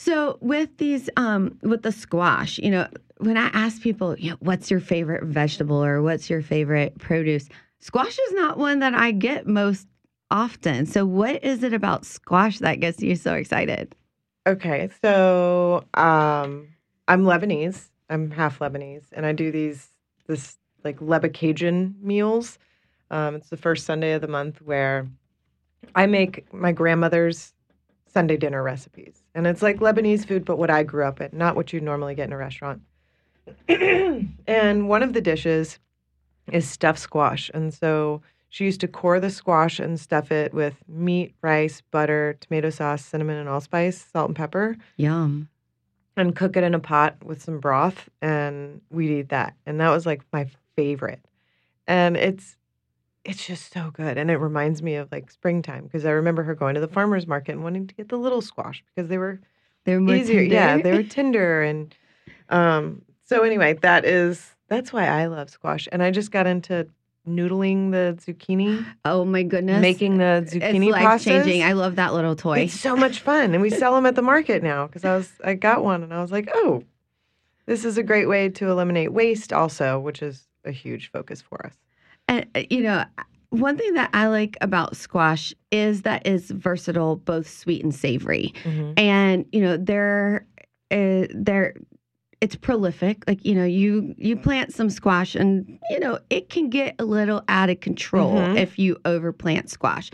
So 0.00 0.38
with 0.40 0.76
these, 0.78 1.10
um, 1.16 1.58
with 1.62 1.82
the 1.82 1.90
squash, 1.90 2.58
you 2.58 2.70
know, 2.70 2.86
when 3.16 3.36
I 3.36 3.48
ask 3.48 3.82
people, 3.82 4.16
you 4.16 4.30
know, 4.30 4.36
what's 4.38 4.70
your 4.70 4.78
favorite 4.78 5.24
vegetable 5.24 5.82
or 5.82 6.02
what's 6.02 6.30
your 6.30 6.40
favorite 6.40 6.96
produce, 6.98 7.48
squash 7.80 8.16
is 8.16 8.32
not 8.34 8.58
one 8.58 8.78
that 8.78 8.94
I 8.94 9.10
get 9.10 9.48
most 9.48 9.88
often. 10.30 10.86
So 10.86 11.04
what 11.04 11.42
is 11.42 11.64
it 11.64 11.72
about 11.72 12.06
squash 12.06 12.60
that 12.60 12.78
gets 12.78 13.02
you 13.02 13.16
so 13.16 13.34
excited? 13.34 13.96
Okay, 14.46 14.88
so 15.02 15.84
um, 15.94 16.68
I'm 17.08 17.24
Lebanese. 17.24 17.88
I'm 18.08 18.30
half 18.30 18.60
Lebanese, 18.60 19.06
and 19.12 19.26
I 19.26 19.32
do 19.32 19.50
these 19.50 19.88
this 20.28 20.58
like 20.84 21.00
Lebanese 21.00 22.00
meals. 22.00 22.60
Um, 23.10 23.34
it's 23.34 23.48
the 23.48 23.56
first 23.56 23.84
Sunday 23.84 24.12
of 24.12 24.20
the 24.20 24.28
month 24.28 24.62
where 24.62 25.08
I 25.96 26.06
make 26.06 26.52
my 26.54 26.70
grandmother's 26.70 27.52
Sunday 28.06 28.36
dinner 28.36 28.62
recipes, 28.62 29.22
and 29.38 29.46
it's 29.46 29.62
like 29.62 29.78
Lebanese 29.78 30.26
food, 30.26 30.44
but 30.44 30.58
what 30.58 30.68
I 30.68 30.82
grew 30.82 31.04
up 31.04 31.20
in, 31.20 31.30
not 31.32 31.54
what 31.54 31.72
you 31.72 31.80
normally 31.80 32.16
get 32.16 32.26
in 32.26 32.32
a 32.32 32.36
restaurant. 32.36 32.82
and 33.68 34.88
one 34.88 35.04
of 35.04 35.12
the 35.12 35.20
dishes 35.20 35.78
is 36.50 36.68
stuffed 36.68 36.98
squash, 36.98 37.48
and 37.54 37.72
so 37.72 38.20
she 38.48 38.64
used 38.64 38.80
to 38.80 38.88
core 38.88 39.20
the 39.20 39.30
squash 39.30 39.78
and 39.78 40.00
stuff 40.00 40.32
it 40.32 40.52
with 40.52 40.74
meat, 40.88 41.36
rice, 41.40 41.82
butter, 41.92 42.36
tomato 42.40 42.68
sauce, 42.70 43.04
cinnamon, 43.04 43.36
and 43.36 43.48
allspice, 43.48 44.08
salt 44.12 44.28
and 44.28 44.36
pepper, 44.36 44.76
Yum. 44.96 45.48
and 46.16 46.34
cook 46.34 46.56
it 46.56 46.64
in 46.64 46.74
a 46.74 46.80
pot 46.80 47.14
with 47.24 47.40
some 47.40 47.60
broth. 47.60 48.08
And 48.20 48.80
we'd 48.90 49.20
eat 49.20 49.28
that. 49.28 49.54
And 49.66 49.80
that 49.80 49.90
was 49.90 50.04
like 50.04 50.22
my 50.32 50.48
favorite. 50.74 51.20
And 51.86 52.16
it's 52.16 52.56
it's 53.28 53.46
just 53.46 53.72
so 53.72 53.90
good. 53.92 54.16
And 54.16 54.30
it 54.30 54.38
reminds 54.38 54.82
me 54.82 54.94
of 54.96 55.12
like 55.12 55.30
springtime 55.30 55.84
because 55.84 56.06
I 56.06 56.10
remember 56.10 56.42
her 56.44 56.54
going 56.54 56.74
to 56.74 56.80
the 56.80 56.88
farmer's 56.88 57.26
market 57.26 57.52
and 57.52 57.62
wanting 57.62 57.86
to 57.86 57.94
get 57.94 58.08
the 58.08 58.16
little 58.16 58.40
squash 58.40 58.82
because 58.94 59.08
they 59.08 59.18
were 59.18 59.38
They're 59.84 60.00
more 60.00 60.14
easier. 60.14 60.40
Yeah, 60.40 60.78
they 60.78 60.92
were 60.92 61.02
tender. 61.02 61.62
And 61.62 61.94
um, 62.48 63.02
so 63.24 63.42
anyway, 63.42 63.74
that 63.82 64.06
is 64.06 64.54
that's 64.68 64.92
why 64.92 65.06
I 65.06 65.26
love 65.26 65.50
squash. 65.50 65.86
And 65.92 66.02
I 66.02 66.10
just 66.10 66.30
got 66.30 66.46
into 66.46 66.88
noodling 67.28 67.90
the 67.90 68.16
zucchini, 68.24 68.86
oh 69.04 69.26
my 69.26 69.42
goodness. 69.42 69.82
making 69.82 70.16
the 70.16 70.48
zucchini 70.48 70.86
it's 70.86 70.92
life 70.92 71.22
changing. 71.22 71.62
I 71.62 71.72
love 71.72 71.96
that 71.96 72.14
little 72.14 72.34
toy. 72.34 72.60
It's 72.60 72.80
so 72.80 72.96
much 72.96 73.20
fun, 73.20 73.52
and 73.52 73.60
we 73.60 73.68
sell 73.68 73.94
them 73.94 74.06
at 74.06 74.14
the 74.14 74.22
market 74.22 74.62
now 74.62 74.86
because 74.86 75.04
I 75.04 75.14
was 75.14 75.30
I 75.44 75.52
got 75.52 75.84
one 75.84 76.02
and 76.02 76.14
I 76.14 76.22
was 76.22 76.32
like, 76.32 76.48
oh, 76.54 76.84
this 77.66 77.84
is 77.84 77.98
a 77.98 78.02
great 78.02 78.26
way 78.26 78.48
to 78.48 78.70
eliminate 78.70 79.12
waste, 79.12 79.52
also, 79.52 79.98
which 79.98 80.22
is 80.22 80.46
a 80.64 80.72
huge 80.72 81.10
focus 81.12 81.42
for 81.42 81.66
us. 81.66 81.74
And 82.28 82.46
uh, 82.54 82.62
you 82.70 82.82
know, 82.82 83.04
one 83.50 83.76
thing 83.78 83.94
that 83.94 84.10
I 84.12 84.28
like 84.28 84.56
about 84.60 84.96
squash 84.96 85.54
is 85.72 86.02
that 86.02 86.26
it's 86.26 86.50
versatile, 86.50 87.16
both 87.16 87.48
sweet 87.48 87.82
and 87.82 87.94
savory. 87.94 88.52
And 88.96 89.46
you 89.52 89.60
know, 89.62 89.76
they're 89.76 90.46
uh, 90.90 91.26
they're 91.34 91.74
it's 92.40 92.54
prolific. 92.54 93.24
Like 93.26 93.44
you 93.44 93.54
know, 93.54 93.64
you 93.64 94.14
you 94.16 94.36
plant 94.36 94.72
some 94.72 94.90
squash, 94.90 95.34
and 95.34 95.78
you 95.90 95.98
know, 95.98 96.18
it 96.30 96.50
can 96.50 96.68
get 96.70 96.94
a 96.98 97.04
little 97.04 97.42
out 97.48 97.70
of 97.70 97.80
control 97.80 98.34
Mhm. 98.36 98.58
if 98.58 98.78
you 98.78 98.96
overplant 99.04 99.68
squash. 99.70 100.10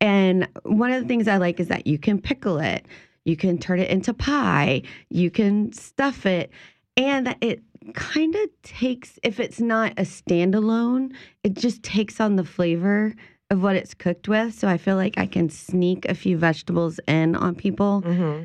And 0.00 0.48
one 0.64 0.92
of 0.92 1.02
the 1.02 1.08
things 1.08 1.28
I 1.28 1.36
like 1.36 1.60
is 1.60 1.68
that 1.68 1.86
you 1.86 1.98
can 1.98 2.20
pickle 2.20 2.58
it, 2.58 2.86
you 3.24 3.36
can 3.36 3.58
turn 3.58 3.78
it 3.80 3.90
into 3.90 4.14
pie, 4.14 4.82
you 5.10 5.30
can 5.30 5.72
stuff 5.72 6.24
it, 6.26 6.50
and 6.96 7.26
that 7.26 7.38
it 7.40 7.62
kind 7.94 8.34
of 8.34 8.48
takes 8.62 9.18
if 9.22 9.40
it's 9.40 9.60
not 9.60 9.92
a 9.92 10.02
standalone, 10.02 11.14
it 11.42 11.54
just 11.54 11.82
takes 11.82 12.20
on 12.20 12.36
the 12.36 12.44
flavor 12.44 13.14
of 13.50 13.62
what 13.62 13.76
it's 13.76 13.94
cooked 13.94 14.28
with. 14.28 14.54
So 14.54 14.68
I 14.68 14.76
feel 14.78 14.96
like 14.96 15.16
I 15.16 15.26
can 15.26 15.48
sneak 15.48 16.04
a 16.06 16.14
few 16.14 16.36
vegetables 16.36 17.00
in 17.06 17.34
on 17.34 17.54
people 17.54 18.00
hmm 18.02 18.44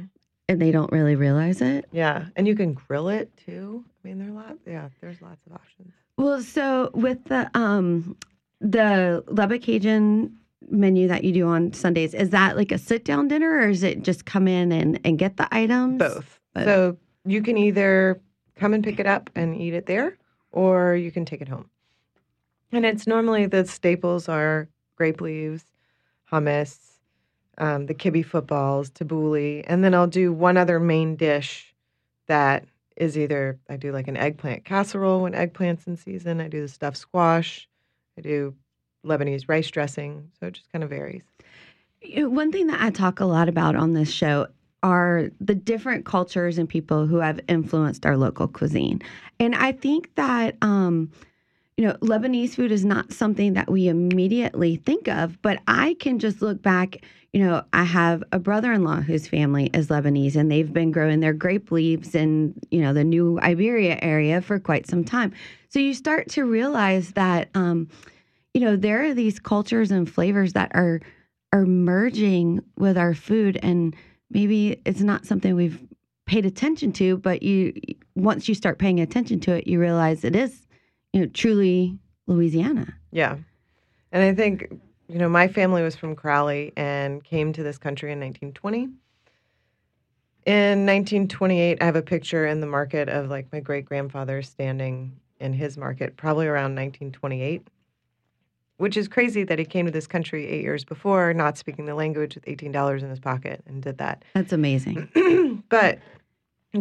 and 0.50 0.62
they 0.62 0.72
don't 0.72 0.92
really 0.92 1.16
realize 1.16 1.62
it. 1.62 1.86
Yeah, 1.94 2.26
and 2.36 2.46
you 2.46 2.54
can 2.54 2.74
grill 2.74 3.08
it 3.08 3.32
too. 3.38 3.86
I 4.04 4.08
mean, 4.08 4.20
there 4.20 4.28
are 4.28 4.32
a 4.32 4.34
lot. 4.34 4.58
Yeah, 4.68 4.90
there's 5.00 5.22
lots 5.22 5.42
of 5.48 5.54
options. 5.54 5.94
Well, 6.18 6.42
so 6.42 6.92
with 6.94 7.24
the 7.26 7.50
um 7.54 8.18
the 8.60 9.24
Leba 9.28 9.62
Cajun 9.62 10.36
menu 10.70 11.08
that 11.08 11.24
you 11.24 11.32
do 11.32 11.48
on 11.48 11.74
Sundays, 11.74 12.14
is 12.14 12.30
that 12.32 12.56
like 12.56 12.72
a 12.72 12.78
sit 12.78 13.06
down 13.06 13.28
dinner 13.28 13.52
or 13.52 13.70
is 13.70 13.84
it 13.84 14.04
just 14.04 14.26
come 14.26 14.48
in 14.48 14.72
and, 14.72 15.00
and 15.04 15.18
get 15.18 15.38
the 15.38 15.48
items? 15.54 16.00
Both. 16.00 16.40
Both. 16.54 16.66
So 16.66 16.98
you 17.26 17.42
can 17.42 17.58
either 17.58 18.22
come 18.56 18.74
and 18.74 18.84
pick 18.84 19.00
it 19.00 19.06
up 19.06 19.30
and 19.36 19.56
eat 19.56 19.74
it 19.74 19.86
there, 19.86 20.18
or 20.52 20.96
you 20.96 21.12
can 21.12 21.26
take 21.26 21.42
it 21.42 21.48
home. 21.48 21.70
And 22.72 22.86
it's 22.86 23.08
normally 23.08 23.46
the 23.46 23.66
staples 23.66 24.28
are 24.28 24.68
grape 24.96 25.22
leaves, 25.22 25.64
hummus, 26.32 26.78
um, 27.58 27.86
the 27.86 27.94
kibbe 27.94 28.26
footballs, 28.26 28.90
tabbouleh, 28.90 29.64
and 29.68 29.84
then 29.84 29.94
I'll 29.94 30.08
do 30.08 30.34
one 30.34 30.58
other 30.58 30.80
main 30.80 31.16
dish 31.16 31.74
that 32.28 32.66
is 32.96 33.18
either 33.18 33.60
I 33.70 33.78
do 33.78 33.92
like 33.92 34.08
an 34.08 34.18
eggplant 34.18 34.66
casserole 34.66 35.22
when 35.22 35.34
eggplant's 35.34 35.88
in 35.88 35.98
season. 35.98 36.42
I 36.42 36.48
do 36.48 36.62
the 36.62 36.68
stuffed 36.68 36.98
squash. 36.98 37.68
I 38.18 38.22
do 38.22 38.56
Lebanese 39.06 39.46
rice 39.48 39.70
dressing. 39.70 40.32
So 40.40 40.48
it 40.48 40.54
just 40.54 40.72
kind 40.72 40.84
of 40.84 40.90
varies. 40.90 41.24
One 42.16 42.52
thing 42.52 42.68
that 42.68 42.82
I 42.82 42.90
talk 42.90 43.20
a 43.20 43.26
lot 43.26 43.50
about 43.50 43.76
on 43.76 43.94
this 43.94 44.12
show 44.12 44.48
are 44.84 45.30
the 45.40 45.56
different 45.56 46.06
cultures 46.06 46.58
and 46.58 46.70
people 46.70 47.08
who 47.08 47.18
have 47.18 47.40
influenced 47.48 48.06
our 48.06 48.18
local 48.18 48.48
cuisine. 48.48 49.02
And 49.40 49.56
I 49.56 49.72
think 49.72 50.14
that 50.16 50.58
um 50.62 51.10
you 51.78 51.88
know, 51.88 51.94
Lebanese 52.02 52.52
food 52.52 52.72
is 52.72 52.86
not 52.86 53.12
something 53.12 53.54
that 53.54 53.70
we 53.70 53.88
immediately 53.88 54.76
think 54.76 55.08
of, 55.08 55.42
but 55.42 55.60
I 55.68 55.96
can 55.96 56.20
just 56.20 56.42
look 56.42 56.62
back. 56.62 57.04
You 57.32 57.44
know, 57.44 57.64
I 57.74 57.84
have 57.84 58.24
a 58.32 58.38
brother 58.38 58.72
in 58.74 58.84
law 58.84 59.02
whose 59.02 59.28
family 59.28 59.72
is 59.74 59.88
Lebanese 59.88 60.36
and 60.36 60.52
they've 60.52 60.72
been 60.72 60.92
growing 60.92 61.20
their 61.20 61.34
grape 61.34 61.72
leaves 61.72 62.14
in, 62.14 62.54
you 62.70 62.80
know, 62.80 62.94
the 62.94 63.04
new 63.04 63.40
Iberia 63.40 63.98
area 64.04 64.40
for 64.40 64.60
quite 64.60 64.86
some 64.86 65.04
time. 65.04 65.34
So 65.70 65.80
you 65.80 65.96
start 65.96 66.30
to 66.30 66.46
realize 66.46 67.14
that, 67.14 67.50
um, 67.56 67.90
you 68.54 68.62
know, 68.62 68.76
there 68.76 69.04
are 69.06 69.16
these 69.16 69.40
cultures 69.40 69.90
and 69.90 70.10
flavors 70.10 70.54
that 70.54 70.72
are 70.76 71.02
are 71.52 71.66
merging 71.66 72.64
with 72.78 72.98
our 72.98 73.14
food 73.14 73.60
and 73.62 73.96
maybe 74.34 74.82
it's 74.86 75.02
not 75.02 75.26
something 75.26 75.56
we've 75.56 75.80
paid 76.26 76.46
attention 76.46 76.92
to 76.92 77.18
but 77.18 77.44
you 77.44 77.74
once 78.16 78.48
you 78.48 78.56
start 78.56 78.80
paying 78.80 79.00
attention 79.00 79.40
to 79.40 79.52
it 79.54 79.68
you 79.68 79.80
realize 79.80 80.24
it 80.24 80.36
is 80.36 80.68
you 81.12 81.20
know 81.22 81.28
truly 81.28 81.98
louisiana 82.28 82.94
Yeah. 83.12 83.38
And 84.12 84.22
I 84.22 84.36
think, 84.36 84.68
you 85.10 85.18
know, 85.18 85.28
my 85.28 85.48
family 85.48 85.82
was 85.82 85.96
from 85.96 86.16
Crowley 86.16 86.72
and 86.78 87.24
came 87.24 87.52
to 87.54 87.64
this 87.64 87.80
country 87.80 88.12
in 88.12 88.20
1920. 88.20 88.90
In 90.46 90.86
1928, 90.86 91.82
I 91.82 91.86
have 91.86 91.96
a 91.96 92.02
picture 92.04 92.46
in 92.46 92.60
the 92.60 92.68
market 92.68 93.10
of 93.10 93.30
like 93.30 93.52
my 93.52 93.60
great 93.60 93.86
grandfather 93.86 94.44
standing 94.44 95.20
in 95.40 95.52
his 95.52 95.78
market, 95.78 96.16
probably 96.16 96.46
around 96.46 96.76
1928, 96.76 97.68
which 98.78 98.98
is 98.98 99.08
crazy 99.08 99.44
that 99.44 99.60
he 99.60 99.66
came 99.66 99.86
to 99.86 99.92
this 99.92 100.08
country 100.08 100.48
eight 100.48 100.62
years 100.62 100.84
before, 100.84 101.34
not 101.34 101.58
speaking 101.58 101.86
the 101.86 101.96
language 101.96 102.36
with 102.36 102.46
$18 102.46 103.02
in 103.02 103.10
his 103.10 103.20
pocket 103.20 103.64
and 103.66 103.82
did 103.82 103.98
that. 104.00 104.24
that's 104.34 104.54
amazing 104.54 105.64
but 105.70 106.00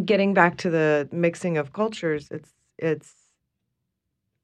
getting 0.01 0.33
back 0.33 0.57
to 0.57 0.69
the 0.69 1.07
mixing 1.11 1.57
of 1.57 1.73
cultures, 1.73 2.27
it's 2.31 2.53
it's 2.77 3.13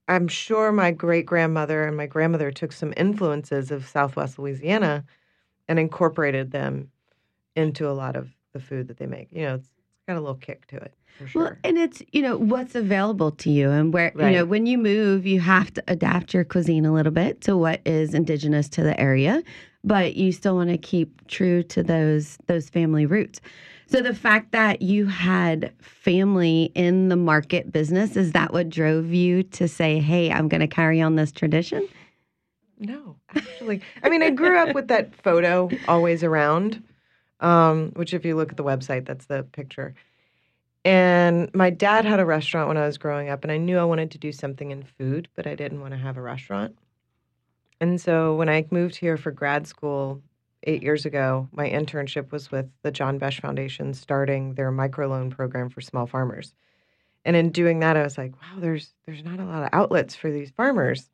I'm 0.08 0.28
sure 0.28 0.72
my 0.72 0.92
great 0.92 1.26
grandmother 1.26 1.86
and 1.86 1.96
my 1.96 2.08
grandmother 2.08 2.52
took 2.52 2.72
some 2.72 2.94
influences 2.98 3.72
of 3.72 3.88
Southwest 3.88 4.40
Louisiana 4.40 5.06
and 5.68 5.78
incorporated 5.78 6.52
them 6.52 6.92
into 7.56 7.88
a 7.88 7.94
lot 7.94 8.16
of 8.16 8.30
the 8.54 8.60
food 8.60 8.88
that 8.88 8.98
they 8.98 9.06
make. 9.06 9.28
You 9.32 9.44
know, 9.44 9.56
it's 9.56 9.70
got 10.10 10.18
a 10.18 10.20
little 10.20 10.36
kick 10.36 10.66
to 10.66 10.76
it 10.78 10.94
for 11.20 11.28
sure. 11.28 11.44
well 11.44 11.56
and 11.64 11.78
it's 11.78 12.02
you 12.12 12.22
know 12.24 12.36
what's 12.36 12.74
available 12.74 13.30
to 13.30 13.52
you 13.52 13.70
and 13.70 13.94
where 13.94 14.12
you 14.16 14.32
know 14.32 14.44
when 14.44 14.66
you 14.66 14.76
move 14.76 15.28
you 15.28 15.40
have 15.40 15.72
to 15.72 15.84
adapt 15.88 16.34
your 16.34 16.44
cuisine 16.44 16.84
a 16.84 16.92
little 16.92 17.12
bit 17.12 17.42
to 17.42 17.56
what 17.56 17.80
is 17.86 18.16
indigenous 18.16 18.68
to 18.68 18.82
the 18.82 19.00
area 19.00 19.44
but 19.84 20.16
you 20.16 20.32
still 20.32 20.56
want 20.56 20.70
to 20.72 20.80
keep 20.80 21.28
true 21.28 21.62
to 21.62 21.84
those 21.84 22.40
those 22.48 22.70
family 22.70 23.06
roots 23.06 23.40
so 23.86 24.02
the 24.02 24.16
fact 24.16 24.52
that 24.52 24.82
you 24.82 25.06
had 25.06 25.72
family 25.80 26.72
in 26.74 27.10
the 27.10 27.16
market 27.16 27.72
business 27.72 28.16
is 28.16 28.32
that 28.32 28.52
what 28.52 28.68
drove 28.68 29.14
you 29.14 29.44
to 29.44 29.68
say 29.68 30.00
hey 30.00 30.32
i'm 30.32 30.48
going 30.48 30.62
to 30.62 30.68
carry 30.68 31.00
on 31.00 31.16
this 31.18 31.32
tradition 31.32 31.88
No, 32.80 33.18
actually. 33.36 33.82
I 34.04 34.10
mean, 34.10 34.24
I 34.24 34.30
grew 34.30 34.58
up 34.58 34.74
with 34.74 34.88
that 34.88 35.14
photo 35.14 35.70
always 35.90 36.24
around, 36.24 36.82
um, 37.40 37.92
which, 37.96 38.14
if 38.14 38.26
you 38.26 38.36
look 38.36 38.52
at 38.52 38.58
the 38.58 38.64
website, 38.64 39.06
that's 39.06 39.26
the 39.26 39.44
picture. 39.44 39.94
And 40.86 41.54
my 41.54 41.70
dad 41.70 42.06
had 42.06 42.20
a 42.20 42.26
restaurant 42.26 42.68
when 42.68 42.78
I 42.78 42.86
was 42.86 42.98
growing 42.98 43.30
up, 43.30 43.44
and 43.44 43.52
I 43.52 43.58
knew 43.58 43.78
I 43.78 43.84
wanted 43.84 44.12
to 44.12 44.18
do 44.18 44.32
something 44.32 44.72
in 44.72 44.84
food, 44.84 45.28
but 45.36 45.46
I 45.46 45.56
didn't 45.56 45.82
want 45.82 45.92
to 45.94 45.98
have 45.98 46.18
a 46.18 46.22
restaurant. 46.22 46.78
And 47.82 48.00
so 48.00 48.36
when 48.36 48.50
I 48.50 48.66
moved 48.72 48.96
here 48.96 49.18
for 49.18 49.32
grad 49.32 49.68
school 49.68 50.22
eight 50.64 50.84
years 50.84 51.06
ago, 51.06 51.48
my 51.52 51.70
internship 51.70 52.32
was 52.32 52.52
with 52.52 52.70
the 52.82 52.92
John 52.92 53.18
Besh 53.18 53.40
Foundation, 53.40 53.94
starting 53.94 54.54
their 54.56 54.72
microloan 54.72 55.32
program 55.32 55.70
for 55.70 55.82
small 55.82 56.06
farmers. 56.06 56.54
And 57.26 57.36
in 57.36 57.52
doing 57.52 57.80
that, 57.80 57.98
I 57.98 58.04
was 58.04 58.18
like, 58.18 58.34
wow, 58.42 58.60
there's 58.60 58.94
there's 59.06 59.24
not 59.24 59.40
a 59.40 59.46
lot 59.46 59.64
of 59.64 59.70
outlets 59.74 60.16
for 60.16 60.32
these 60.32 60.52
farmers. 60.52 61.10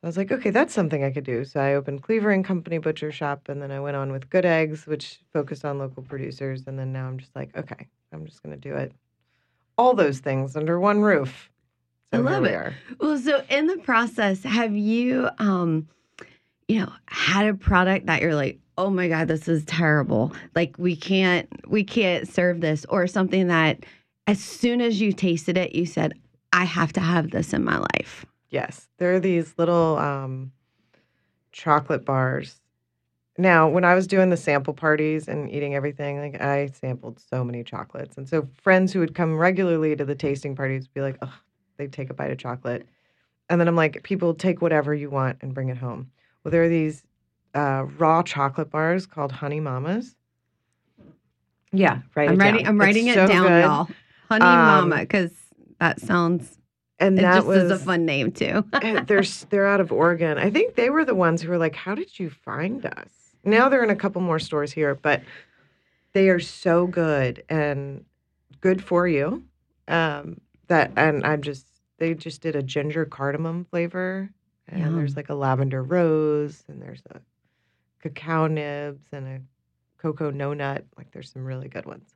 So 0.00 0.04
I 0.04 0.06
was 0.06 0.16
like, 0.16 0.30
okay, 0.30 0.50
that's 0.50 0.72
something 0.72 1.02
I 1.02 1.10
could 1.10 1.24
do. 1.24 1.44
So 1.44 1.58
I 1.58 1.74
opened 1.74 2.04
Cleaver 2.04 2.30
and 2.30 2.44
Company 2.44 2.78
Butcher 2.78 3.10
Shop, 3.10 3.48
and 3.48 3.60
then 3.60 3.72
I 3.72 3.80
went 3.80 3.96
on 3.96 4.12
with 4.12 4.30
Good 4.30 4.44
Eggs, 4.44 4.86
which 4.86 5.18
focused 5.32 5.64
on 5.64 5.80
local 5.80 6.04
producers. 6.04 6.62
And 6.68 6.78
then 6.78 6.92
now 6.92 7.08
I'm 7.08 7.18
just 7.18 7.34
like, 7.34 7.56
okay, 7.56 7.88
I'm 8.12 8.24
just 8.24 8.40
going 8.42 8.54
to 8.54 8.60
do 8.60 8.76
it. 8.76 8.92
All 9.76 9.94
those 9.94 10.20
things 10.20 10.54
under 10.54 10.78
one 10.78 11.00
roof. 11.00 11.50
I 12.12 12.18
here 12.18 12.24
love 12.24 12.42
we 12.44 12.50
it. 12.50 12.54
are. 12.54 12.74
Well, 13.00 13.18
so 13.18 13.42
in 13.50 13.66
the 13.66 13.78
process, 13.78 14.44
have 14.44 14.74
you, 14.74 15.28
um, 15.38 15.88
you 16.68 16.80
know, 16.80 16.92
had 17.06 17.46
a 17.46 17.54
product 17.54 18.06
that 18.06 18.22
you're 18.22 18.36
like, 18.36 18.60
oh 18.76 18.90
my 18.90 19.08
god, 19.08 19.26
this 19.26 19.48
is 19.48 19.64
terrible. 19.64 20.32
Like 20.54 20.76
we 20.78 20.94
can't, 20.94 21.48
we 21.68 21.82
can't 21.82 22.28
serve 22.28 22.60
this, 22.60 22.86
or 22.88 23.08
something 23.08 23.48
that, 23.48 23.84
as 24.28 24.38
soon 24.38 24.80
as 24.80 25.00
you 25.00 25.12
tasted 25.12 25.56
it, 25.58 25.74
you 25.74 25.86
said, 25.86 26.12
I 26.52 26.64
have 26.64 26.92
to 26.92 27.00
have 27.00 27.32
this 27.32 27.52
in 27.52 27.64
my 27.64 27.78
life. 27.78 28.24
Yes, 28.50 28.88
there 28.98 29.14
are 29.14 29.20
these 29.20 29.54
little 29.58 29.98
um, 29.98 30.52
chocolate 31.52 32.04
bars. 32.04 32.60
Now, 33.36 33.68
when 33.68 33.84
I 33.84 33.94
was 33.94 34.06
doing 34.06 34.30
the 34.30 34.36
sample 34.36 34.74
parties 34.74 35.28
and 35.28 35.50
eating 35.50 35.74
everything, 35.74 36.18
like 36.18 36.40
I 36.40 36.66
sampled 36.68 37.20
so 37.30 37.44
many 37.44 37.62
chocolates, 37.62 38.16
and 38.16 38.28
so 38.28 38.48
friends 38.62 38.92
who 38.92 39.00
would 39.00 39.14
come 39.14 39.36
regularly 39.36 39.94
to 39.96 40.04
the 40.04 40.14
tasting 40.14 40.56
parties 40.56 40.84
would 40.84 40.94
be 40.94 41.00
like, 41.02 41.18
"Ugh," 41.22 41.30
they'd 41.76 41.92
take 41.92 42.10
a 42.10 42.14
bite 42.14 42.32
of 42.32 42.38
chocolate, 42.38 42.86
and 43.48 43.60
then 43.60 43.68
I'm 43.68 43.76
like, 43.76 44.02
"People 44.02 44.34
take 44.34 44.60
whatever 44.60 44.92
you 44.94 45.08
want 45.10 45.38
and 45.40 45.54
bring 45.54 45.68
it 45.68 45.76
home." 45.76 46.10
Well, 46.42 46.50
there 46.50 46.64
are 46.64 46.68
these 46.68 47.04
uh, 47.54 47.86
raw 47.96 48.22
chocolate 48.22 48.70
bars 48.70 49.06
called 49.06 49.30
Honey 49.30 49.60
Mamas. 49.60 50.16
Yeah, 51.72 52.00
right. 52.16 52.30
I'm 52.30 52.34
it 52.34 52.38
writing. 52.38 52.64
down. 52.64 52.66
I'm 52.66 52.80
writing 52.80 53.06
It's 53.06 53.16
it 53.16 53.20
so 53.20 53.28
down, 53.28 53.42
good. 53.44 53.62
y'all. 53.62 53.88
Honey 54.28 54.44
Um, 54.46 54.66
Mama, 54.88 54.96
because 55.00 55.32
that 55.78 56.00
sounds. 56.00 56.57
And 57.00 57.18
It 57.18 57.22
that 57.22 57.44
was 57.46 57.64
is 57.64 57.70
a 57.70 57.78
fun 57.78 58.04
name 58.04 58.32
too. 58.32 58.64
they're 59.06 59.22
they're 59.50 59.66
out 59.66 59.80
of 59.80 59.92
Oregon. 59.92 60.38
I 60.38 60.50
think 60.50 60.74
they 60.74 60.90
were 60.90 61.04
the 61.04 61.14
ones 61.14 61.42
who 61.42 61.48
were 61.48 61.58
like, 61.58 61.74
"How 61.74 61.94
did 61.94 62.18
you 62.18 62.30
find 62.30 62.84
us?" 62.84 63.36
Now 63.44 63.68
they're 63.68 63.84
in 63.84 63.90
a 63.90 63.96
couple 63.96 64.20
more 64.20 64.38
stores 64.38 64.72
here, 64.72 64.94
but 64.94 65.22
they 66.12 66.28
are 66.28 66.40
so 66.40 66.86
good 66.86 67.44
and 67.48 68.04
good 68.60 68.82
for 68.82 69.06
you. 69.06 69.44
Um, 69.86 70.40
that 70.66 70.92
and 70.96 71.24
I'm 71.24 71.42
just 71.42 71.66
they 71.98 72.14
just 72.14 72.40
did 72.42 72.56
a 72.56 72.62
ginger 72.62 73.04
cardamom 73.04 73.64
flavor, 73.70 74.30
and 74.68 74.80
Yum. 74.80 74.96
there's 74.96 75.16
like 75.16 75.28
a 75.28 75.34
lavender 75.34 75.82
rose, 75.82 76.64
and 76.68 76.82
there's 76.82 77.02
a 77.10 77.20
cacao 78.02 78.46
nibs 78.48 79.06
and 79.12 79.26
a 79.26 79.40
cocoa 79.98 80.30
no 80.30 80.52
nut. 80.52 80.84
Like 80.96 81.10
there's 81.12 81.30
some 81.32 81.44
really 81.44 81.68
good 81.68 81.86
ones. 81.86 82.14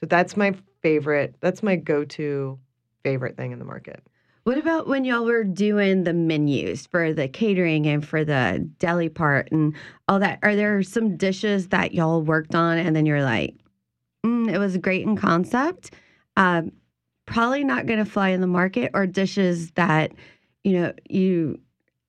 So 0.00 0.06
that's 0.06 0.36
my 0.36 0.54
favorite. 0.82 1.36
That's 1.40 1.62
my 1.62 1.76
go-to 1.76 2.58
favorite 3.04 3.36
thing 3.36 3.52
in 3.52 3.58
the 3.58 3.64
market. 3.64 4.02
What 4.44 4.58
about 4.58 4.88
when 4.88 5.04
y'all 5.04 5.24
were 5.24 5.44
doing 5.44 6.02
the 6.02 6.12
menus 6.12 6.86
for 6.86 7.12
the 7.12 7.28
catering 7.28 7.86
and 7.86 8.06
for 8.06 8.24
the 8.24 8.68
deli 8.78 9.08
part 9.08 9.52
and 9.52 9.74
all 10.08 10.18
that? 10.18 10.40
Are 10.42 10.56
there 10.56 10.82
some 10.82 11.16
dishes 11.16 11.68
that 11.68 11.94
y'all 11.94 12.22
worked 12.22 12.54
on 12.54 12.78
and 12.78 12.96
then 12.96 13.06
you're 13.06 13.22
like, 13.22 13.54
mm, 14.26 14.52
it 14.52 14.58
was 14.58 14.76
great 14.78 15.06
in 15.06 15.16
concept, 15.16 15.92
um, 16.36 16.72
probably 17.26 17.62
not 17.62 17.86
going 17.86 18.00
to 18.00 18.10
fly 18.10 18.30
in 18.30 18.40
the 18.40 18.48
market, 18.48 18.90
or 18.94 19.06
dishes 19.06 19.70
that 19.72 20.12
you 20.64 20.72
know 20.72 20.92
you 21.08 21.60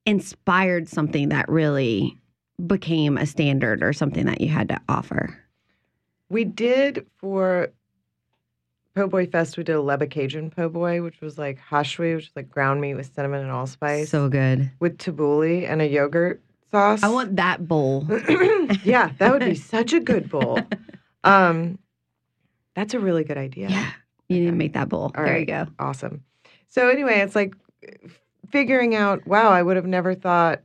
inspired 0.06 0.90
something 0.90 1.30
that 1.30 1.48
really 1.50 2.18
became 2.66 3.18
a 3.18 3.26
standard 3.26 3.84
or 3.84 3.94
something 3.94 4.26
that 4.26 4.42
you 4.42 4.48
had 4.48 4.70
to 4.70 4.82
offer? 4.90 5.38
We 6.30 6.46
did 6.46 7.06
for 7.18 7.72
Po' 8.96 9.08
Boy 9.08 9.26
Fest, 9.26 9.58
we 9.58 9.64
did 9.64 9.74
a 9.76 9.80
Leba 9.80 10.10
Cajun 10.10 10.52
Po' 10.52 10.70
Boy, 10.70 11.02
which 11.02 11.20
was 11.20 11.38
like 11.38 11.60
hashwi, 11.60 12.16
which 12.16 12.26
is 12.28 12.32
like 12.36 12.50
ground 12.50 12.80
meat 12.80 12.94
with 12.94 13.12
cinnamon 13.16 13.42
and 13.42 13.50
allspice, 13.52 14.10
So 14.10 14.30
good. 14.30 14.70
with 14.80 14.98
tabbouleh 15.00 15.68
and 15.68 15.82
a 15.82 15.88
yogurt 15.88 16.42
sauce. 16.72 17.02
I 17.02 17.10
want 17.10 17.36
that 17.38 17.68
bowl. 17.68 18.06
yeah, 18.84 19.12
that 19.18 19.32
would 19.32 19.40
be 19.44 19.56
such 19.76 19.94
a 19.94 20.00
good 20.00 20.30
bowl. 20.30 20.60
Um, 21.24 21.80
that's 22.76 22.94
a 22.94 23.00
really 23.00 23.24
good 23.24 23.38
idea. 23.38 23.70
Yeah. 23.70 23.92
You 24.30 24.40
need 24.42 24.46
to 24.48 24.52
make 24.52 24.74
that 24.74 24.90
bowl. 24.90 25.12
All 25.16 25.24
there 25.24 25.26
right. 25.34 25.40
you 25.40 25.46
go. 25.46 25.68
Awesome. 25.80 26.24
So 26.70 26.90
anyway, 26.90 27.20
it's 27.20 27.36
like 27.36 27.56
figuring 28.50 28.96
out. 28.96 29.26
Wow, 29.28 29.50
I 29.50 29.62
would 29.64 29.76
have 29.76 29.86
never 29.86 30.14
thought 30.16 30.62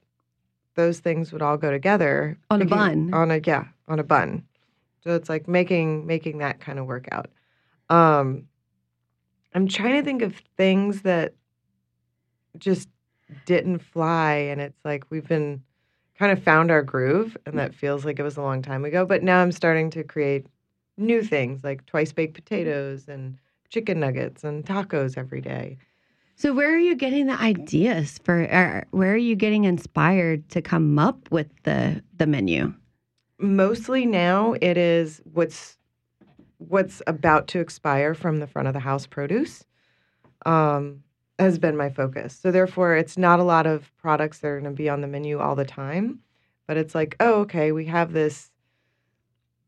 those 0.75 1.01
things 1.01 1.33
would 1.33 1.43
all 1.43 1.57
go 1.57 1.71
together 1.71 2.39
On 2.51 2.63
a 2.63 2.65
bun. 2.65 3.13
On 3.13 3.31
a 3.31 3.39
yeah, 3.45 3.65
on 3.89 3.99
a 3.99 4.05
bun. 4.05 4.45
So 5.03 5.15
it's 5.15 5.29
like 5.29 5.49
making 5.49 6.07
making 6.07 6.39
that 6.39 6.61
kind 6.61 6.79
of 6.79 6.87
work 6.87 7.09
out. 7.13 7.31
Um, 7.91 8.45
I'm 9.55 9.69
trying 9.69 9.95
to 9.95 10.03
think 10.03 10.23
of 10.23 10.37
things 10.57 11.03
that 11.03 11.35
just 12.59 12.89
didn't 13.47 13.81
fly, 13.81 14.35
and 14.35 14.61
it's 14.61 14.85
like 14.85 15.05
we've 15.11 15.27
been 15.27 15.63
kind 16.19 16.33
of 16.33 16.43
found 16.43 16.71
our 16.71 16.83
groove, 16.83 17.37
and 17.47 17.59
that 17.59 17.75
feels 17.75 18.05
like 18.05 18.19
it 18.19 18.23
was 18.23 18.37
a 18.37 18.43
long 18.43 18.63
time 18.63 18.85
ago. 18.85 19.07
But 19.07 19.23
now 19.23 19.41
I'm 19.41 19.53
starting 19.53 19.91
to 19.91 20.05
create 20.05 20.47
new 20.97 21.23
things 21.23 21.63
like 21.63 21.87
twice 21.87 22.13
baked 22.13 22.35
potatoes 22.35 23.09
and 23.09 23.39
chicken 23.69 24.01
nuggets 24.01 24.45
and 24.45 24.65
tacos 24.65 25.17
every 25.17 25.41
day. 25.41 25.79
So 26.37 26.53
where 26.53 26.73
are 26.73 26.79
you 26.79 26.95
getting 26.95 27.27
the 27.27 27.41
ideas 27.41 28.19
for? 28.23 28.43
Or 28.43 28.87
where 28.91 29.13
are 29.13 29.17
you 29.17 29.35
getting 29.35 29.65
inspired 29.65 30.49
to 30.51 30.63
come 30.63 30.99
up 30.99 31.31
with 31.31 31.49
the 31.65 32.03
the 32.17 32.27
menu? 32.27 32.75
Mostly 33.39 34.07
now 34.07 34.55
it 34.61 34.77
is 34.77 35.21
what's 35.33 35.78
what's 36.59 37.03
about 37.07 37.49
to 37.49 37.61
expire 37.61 38.15
from 38.15 38.39
the 38.39 38.47
front 38.47 38.69
of 38.69 38.75
the 38.75 38.81
house 38.81 39.07
produce 39.07 39.65
um, 40.45 41.03
has 41.39 41.59
been 41.59 41.77
my 41.77 41.89
focus. 41.89 42.39
So 42.41 42.51
therefore, 42.51 42.97
it's 42.97 43.17
not 43.17 43.41
a 43.41 43.45
lot 43.45 43.67
of 43.67 43.91
products 43.97 44.39
that 44.41 44.49
are 44.49 44.61
going 44.61 44.73
to 44.73 44.77
be 44.77 44.89
on 44.89 45.01
the 45.01 45.07
menu 45.07 45.39
all 45.39 45.55
the 45.55 45.65
time, 45.65 46.21
but 46.67 46.77
it's 46.77 46.95
like, 46.95 47.17
oh, 47.21 47.41
okay, 47.41 47.73
we 47.73 47.87
have 47.87 48.13
this 48.13 48.51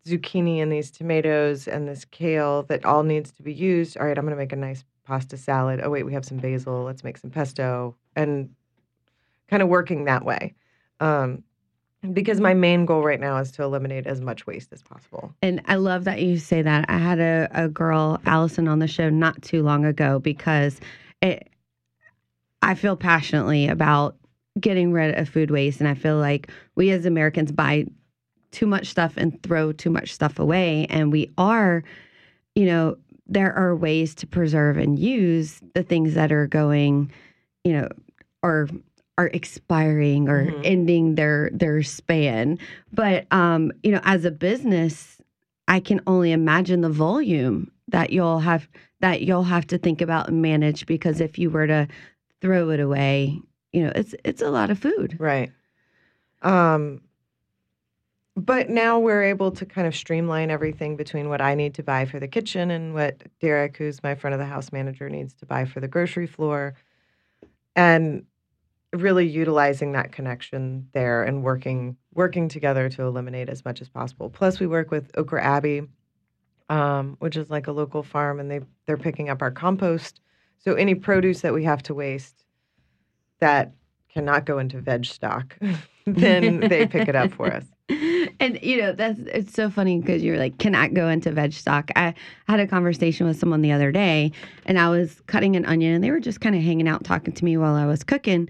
zucchini 0.06 0.58
and 0.62 0.72
these 0.72 0.90
tomatoes 0.90 1.68
and 1.68 1.86
this 1.88 2.04
kale 2.04 2.64
that 2.64 2.84
all 2.84 3.02
needs 3.02 3.30
to 3.32 3.42
be 3.42 3.52
used. 3.52 3.96
All 3.96 4.06
right, 4.06 4.16
I'm 4.18 4.24
going 4.24 4.36
to 4.36 4.42
make 4.42 4.52
a 4.52 4.56
nice 4.56 4.84
pasta 5.04 5.36
salad. 5.36 5.80
Oh 5.82 5.90
wait, 5.90 6.04
we 6.04 6.12
have 6.14 6.24
some 6.24 6.38
basil. 6.38 6.84
Let's 6.84 7.04
make 7.04 7.18
some 7.18 7.30
pesto 7.30 7.96
and 8.16 8.50
kind 9.48 9.62
of 9.62 9.68
working 9.68 10.04
that 10.04 10.24
way. 10.24 10.54
Um, 11.00 11.42
because 12.12 12.36
mm-hmm. 12.36 12.44
my 12.44 12.54
main 12.54 12.86
goal 12.86 13.02
right 13.02 13.20
now 13.20 13.36
is 13.38 13.50
to 13.52 13.62
eliminate 13.62 14.06
as 14.06 14.20
much 14.20 14.46
waste 14.46 14.72
as 14.72 14.82
possible. 14.82 15.34
And 15.42 15.60
I 15.66 15.76
love 15.76 16.04
that 16.04 16.22
you 16.22 16.38
say 16.38 16.62
that. 16.62 16.86
I 16.88 16.98
had 16.98 17.20
a, 17.20 17.48
a 17.52 17.68
girl, 17.68 18.20
Allison, 18.26 18.68
on 18.68 18.78
the 18.78 18.88
show 18.88 19.10
not 19.10 19.40
too 19.42 19.62
long 19.62 19.84
ago 19.84 20.18
because 20.18 20.80
it, 21.20 21.48
I 22.62 22.74
feel 22.74 22.96
passionately 22.96 23.68
about 23.68 24.16
getting 24.58 24.92
rid 24.92 25.16
of 25.16 25.28
food 25.28 25.50
waste. 25.50 25.80
And 25.80 25.88
I 25.88 25.94
feel 25.94 26.18
like 26.18 26.50
we 26.74 26.90
as 26.90 27.06
Americans 27.06 27.52
buy 27.52 27.86
too 28.50 28.66
much 28.66 28.86
stuff 28.86 29.14
and 29.16 29.40
throw 29.42 29.72
too 29.72 29.90
much 29.90 30.12
stuff 30.12 30.38
away. 30.38 30.86
And 30.90 31.12
we 31.12 31.30
are, 31.38 31.84
you 32.54 32.64
know, 32.64 32.96
there 33.26 33.52
are 33.54 33.76
ways 33.76 34.14
to 34.16 34.26
preserve 34.26 34.76
and 34.76 34.98
use 34.98 35.60
the 35.74 35.84
things 35.84 36.14
that 36.14 36.32
are 36.32 36.48
going, 36.48 37.12
you 37.62 37.72
know, 37.72 37.88
or 38.42 38.68
are 39.20 39.30
expiring 39.34 40.30
or 40.30 40.46
Mhm. 40.46 40.60
ending 40.64 41.14
their 41.16 41.50
their 41.52 41.82
span. 41.82 42.58
But 42.90 43.26
um, 43.30 43.70
you 43.82 43.92
know, 43.92 44.00
as 44.04 44.24
a 44.24 44.30
business, 44.30 45.20
I 45.68 45.78
can 45.78 46.00
only 46.06 46.32
imagine 46.32 46.80
the 46.80 46.88
volume 46.88 47.70
that 47.88 48.10
you'll 48.10 48.40
have 48.40 48.66
that 49.00 49.20
you'll 49.20 49.42
have 49.44 49.66
to 49.66 49.76
think 49.78 50.00
about 50.00 50.28
and 50.28 50.40
manage 50.40 50.86
because 50.86 51.20
if 51.20 51.38
you 51.38 51.50
were 51.50 51.66
to 51.66 51.86
throw 52.40 52.70
it 52.70 52.80
away, 52.80 53.38
you 53.72 53.82
know, 53.84 53.92
it's 53.94 54.14
it's 54.24 54.40
a 54.40 54.50
lot 54.50 54.70
of 54.70 54.78
food. 54.78 55.16
Right. 55.20 55.52
Um, 56.40 57.02
but 58.36 58.70
now 58.70 58.98
we're 58.98 59.24
able 59.24 59.50
to 59.50 59.66
kind 59.66 59.86
of 59.86 59.94
streamline 59.94 60.50
everything 60.50 60.96
between 60.96 61.28
what 61.28 61.42
I 61.42 61.54
need 61.54 61.74
to 61.74 61.82
buy 61.82 62.06
for 62.06 62.18
the 62.18 62.28
kitchen 62.28 62.70
and 62.70 62.94
what 62.94 63.22
Derek, 63.40 63.76
who's 63.76 64.02
my 64.02 64.14
front 64.14 64.32
of 64.32 64.40
the 64.40 64.46
house 64.46 64.72
manager, 64.72 65.10
needs 65.10 65.34
to 65.34 65.46
buy 65.46 65.66
for 65.66 65.80
the 65.80 65.88
grocery 65.88 66.26
floor. 66.26 66.74
And 67.76 68.24
really 68.92 69.26
utilizing 69.26 69.92
that 69.92 70.12
connection 70.12 70.88
there 70.92 71.22
and 71.22 71.42
working 71.42 71.96
working 72.14 72.48
together 72.48 72.88
to 72.88 73.02
eliminate 73.02 73.48
as 73.48 73.64
much 73.64 73.80
as 73.80 73.88
possible. 73.88 74.28
Plus, 74.28 74.58
we 74.58 74.66
work 74.66 74.90
with 74.90 75.10
Okra 75.16 75.42
Abbey, 75.42 75.82
um, 76.68 77.16
which 77.20 77.36
is 77.36 77.50
like 77.50 77.66
a 77.66 77.72
local 77.72 78.02
farm, 78.02 78.40
and 78.40 78.50
they 78.50 78.60
they're 78.86 78.96
picking 78.96 79.28
up 79.28 79.42
our 79.42 79.50
compost. 79.50 80.20
So 80.58 80.74
any 80.74 80.94
produce 80.94 81.40
that 81.40 81.54
we 81.54 81.64
have 81.64 81.82
to 81.84 81.94
waste 81.94 82.44
that 83.38 83.72
cannot 84.12 84.44
go 84.44 84.58
into 84.58 84.80
veg 84.80 85.06
stock, 85.06 85.56
then 86.06 86.60
they 86.60 86.86
pick 86.86 87.08
it 87.08 87.16
up 87.16 87.32
for 87.32 87.52
us. 87.52 87.64
And 88.38 88.58
you 88.62 88.80
know 88.80 88.92
that's 88.92 89.18
it's 89.20 89.52
so 89.52 89.68
funny 89.68 89.98
because 89.98 90.22
you're 90.22 90.38
like 90.38 90.58
cannot 90.58 90.94
go 90.94 91.08
into 91.08 91.30
veg 91.32 91.52
stock. 91.52 91.90
I 91.96 92.14
had 92.46 92.60
a 92.60 92.66
conversation 92.66 93.26
with 93.26 93.38
someone 93.38 93.60
the 93.60 93.72
other 93.72 93.90
day, 93.92 94.32
and 94.64 94.78
I 94.78 94.88
was 94.88 95.20
cutting 95.26 95.56
an 95.56 95.66
onion, 95.66 95.94
and 95.94 96.04
they 96.04 96.10
were 96.10 96.20
just 96.20 96.40
kind 96.40 96.54
of 96.54 96.62
hanging 96.62 96.88
out 96.88 97.04
talking 97.04 97.34
to 97.34 97.44
me 97.44 97.56
while 97.56 97.74
I 97.74 97.86
was 97.86 98.04
cooking. 98.04 98.48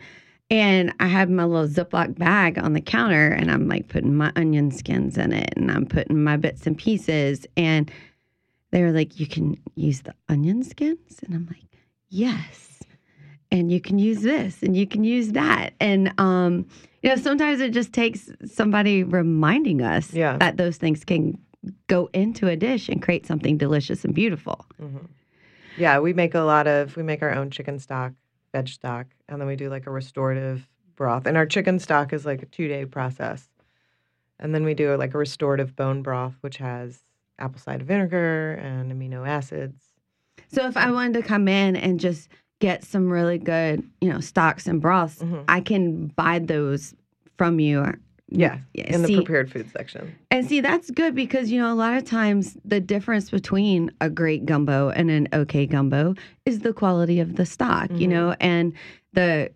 And 0.50 0.92
I 0.98 1.06
had 1.06 1.30
my 1.30 1.44
little 1.44 1.68
Ziploc 1.68 2.18
bag 2.18 2.58
on 2.58 2.72
the 2.72 2.80
counter, 2.80 3.28
and 3.28 3.50
I'm 3.50 3.68
like 3.68 3.86
putting 3.88 4.16
my 4.16 4.32
onion 4.34 4.70
skins 4.72 5.16
in 5.16 5.32
it, 5.32 5.52
and 5.56 5.70
I'm 5.70 5.86
putting 5.86 6.22
my 6.24 6.36
bits 6.36 6.66
and 6.66 6.76
pieces. 6.76 7.46
And 7.56 7.90
they 8.72 8.82
were 8.82 8.90
like, 8.90 9.20
"You 9.20 9.26
can 9.26 9.56
use 9.76 10.02
the 10.02 10.14
onion 10.28 10.64
skins," 10.64 11.20
and 11.24 11.34
I'm 11.34 11.46
like, 11.46 11.78
"Yes." 12.08 12.66
And 13.52 13.70
you 13.72 13.80
can 13.80 13.98
use 13.98 14.22
this, 14.22 14.62
and 14.62 14.76
you 14.76 14.86
can 14.86 15.02
use 15.04 15.32
that, 15.32 15.70
and 15.80 16.12
um, 16.20 16.66
you 17.02 17.10
know, 17.10 17.16
sometimes 17.16 17.60
it 17.60 17.72
just 17.72 17.92
takes 17.92 18.30
somebody 18.44 19.02
reminding 19.02 19.82
us 19.82 20.12
Yeah. 20.12 20.36
that 20.38 20.56
those 20.56 20.76
things 20.76 21.04
can 21.04 21.36
go 21.88 22.08
into 22.12 22.46
a 22.48 22.54
dish 22.56 22.88
and 22.88 23.02
create 23.02 23.26
something 23.26 23.56
delicious 23.56 24.04
and 24.04 24.14
beautiful. 24.14 24.66
Mhm. 24.80 25.08
Yeah, 25.78 25.98
we 25.98 26.12
make 26.12 26.34
a 26.34 26.40
lot 26.42 26.66
of 26.66 26.96
we 26.96 27.02
make 27.02 27.22
our 27.22 27.32
own 27.34 27.50
chicken 27.50 27.78
stock, 27.80 28.12
veg 28.52 28.68
stock, 28.68 29.06
and 29.30 29.40
then 29.40 29.48
we 29.48 29.56
do 29.56 29.70
like 29.70 29.86
a 29.86 29.90
restorative 29.90 30.68
broth. 30.96 31.26
And 31.26 31.36
our 31.36 31.46
chicken 31.46 31.78
stock 31.78 32.12
is 32.12 32.26
like 32.26 32.42
a 32.42 32.46
two 32.46 32.68
day 32.68 32.84
process. 32.84 33.48
And 34.38 34.54
then 34.54 34.64
we 34.64 34.74
do 34.74 34.94
like 34.96 35.14
a 35.14 35.18
restorative 35.18 35.76
bone 35.76 36.02
broth, 36.02 36.34
which 36.40 36.56
has 36.58 37.00
apple 37.38 37.60
cider 37.60 37.84
vinegar 37.84 38.54
and 38.54 38.92
amino 38.92 39.26
acids. 39.26 39.82
So 40.48 40.66
if 40.66 40.76
I 40.76 40.90
wanted 40.90 41.14
to 41.14 41.22
come 41.22 41.48
in 41.48 41.76
and 41.76 42.00
just 42.00 42.28
get 42.58 42.84
some 42.84 43.10
really 43.10 43.38
good, 43.38 43.82
you 44.00 44.10
know, 44.10 44.20
stocks 44.20 44.66
and 44.66 44.80
broths, 44.82 45.22
Mhm. 45.22 45.44
I 45.48 45.60
can 45.60 46.08
buy 46.08 46.38
those 46.40 46.94
from 47.38 47.60
you. 47.60 47.94
Yeah, 48.30 48.58
in 48.74 49.02
the 49.02 49.14
prepared 49.16 49.50
food 49.50 49.70
section. 49.72 50.14
and 50.30 50.46
see 50.46 50.60
that's 50.60 50.90
good 50.92 51.14
because 51.16 51.50
you 51.50 51.60
know 51.60 51.72
a 51.72 51.74
lot 51.74 51.94
of 51.96 52.04
times 52.04 52.56
the 52.64 52.80
difference 52.80 53.28
between 53.30 53.90
a 54.00 54.08
great 54.08 54.46
gumbo 54.46 54.88
and 54.90 55.10
an 55.10 55.26
okay 55.32 55.66
gumbo 55.66 56.14
is 56.46 56.60
the 56.60 56.72
quality 56.72 57.18
of 57.20 57.34
the 57.36 57.44
stock, 57.44 57.90
you 57.90 58.06
Mhm. 58.06 58.10
know, 58.10 58.36
and 58.40 58.72
the 59.14 59.50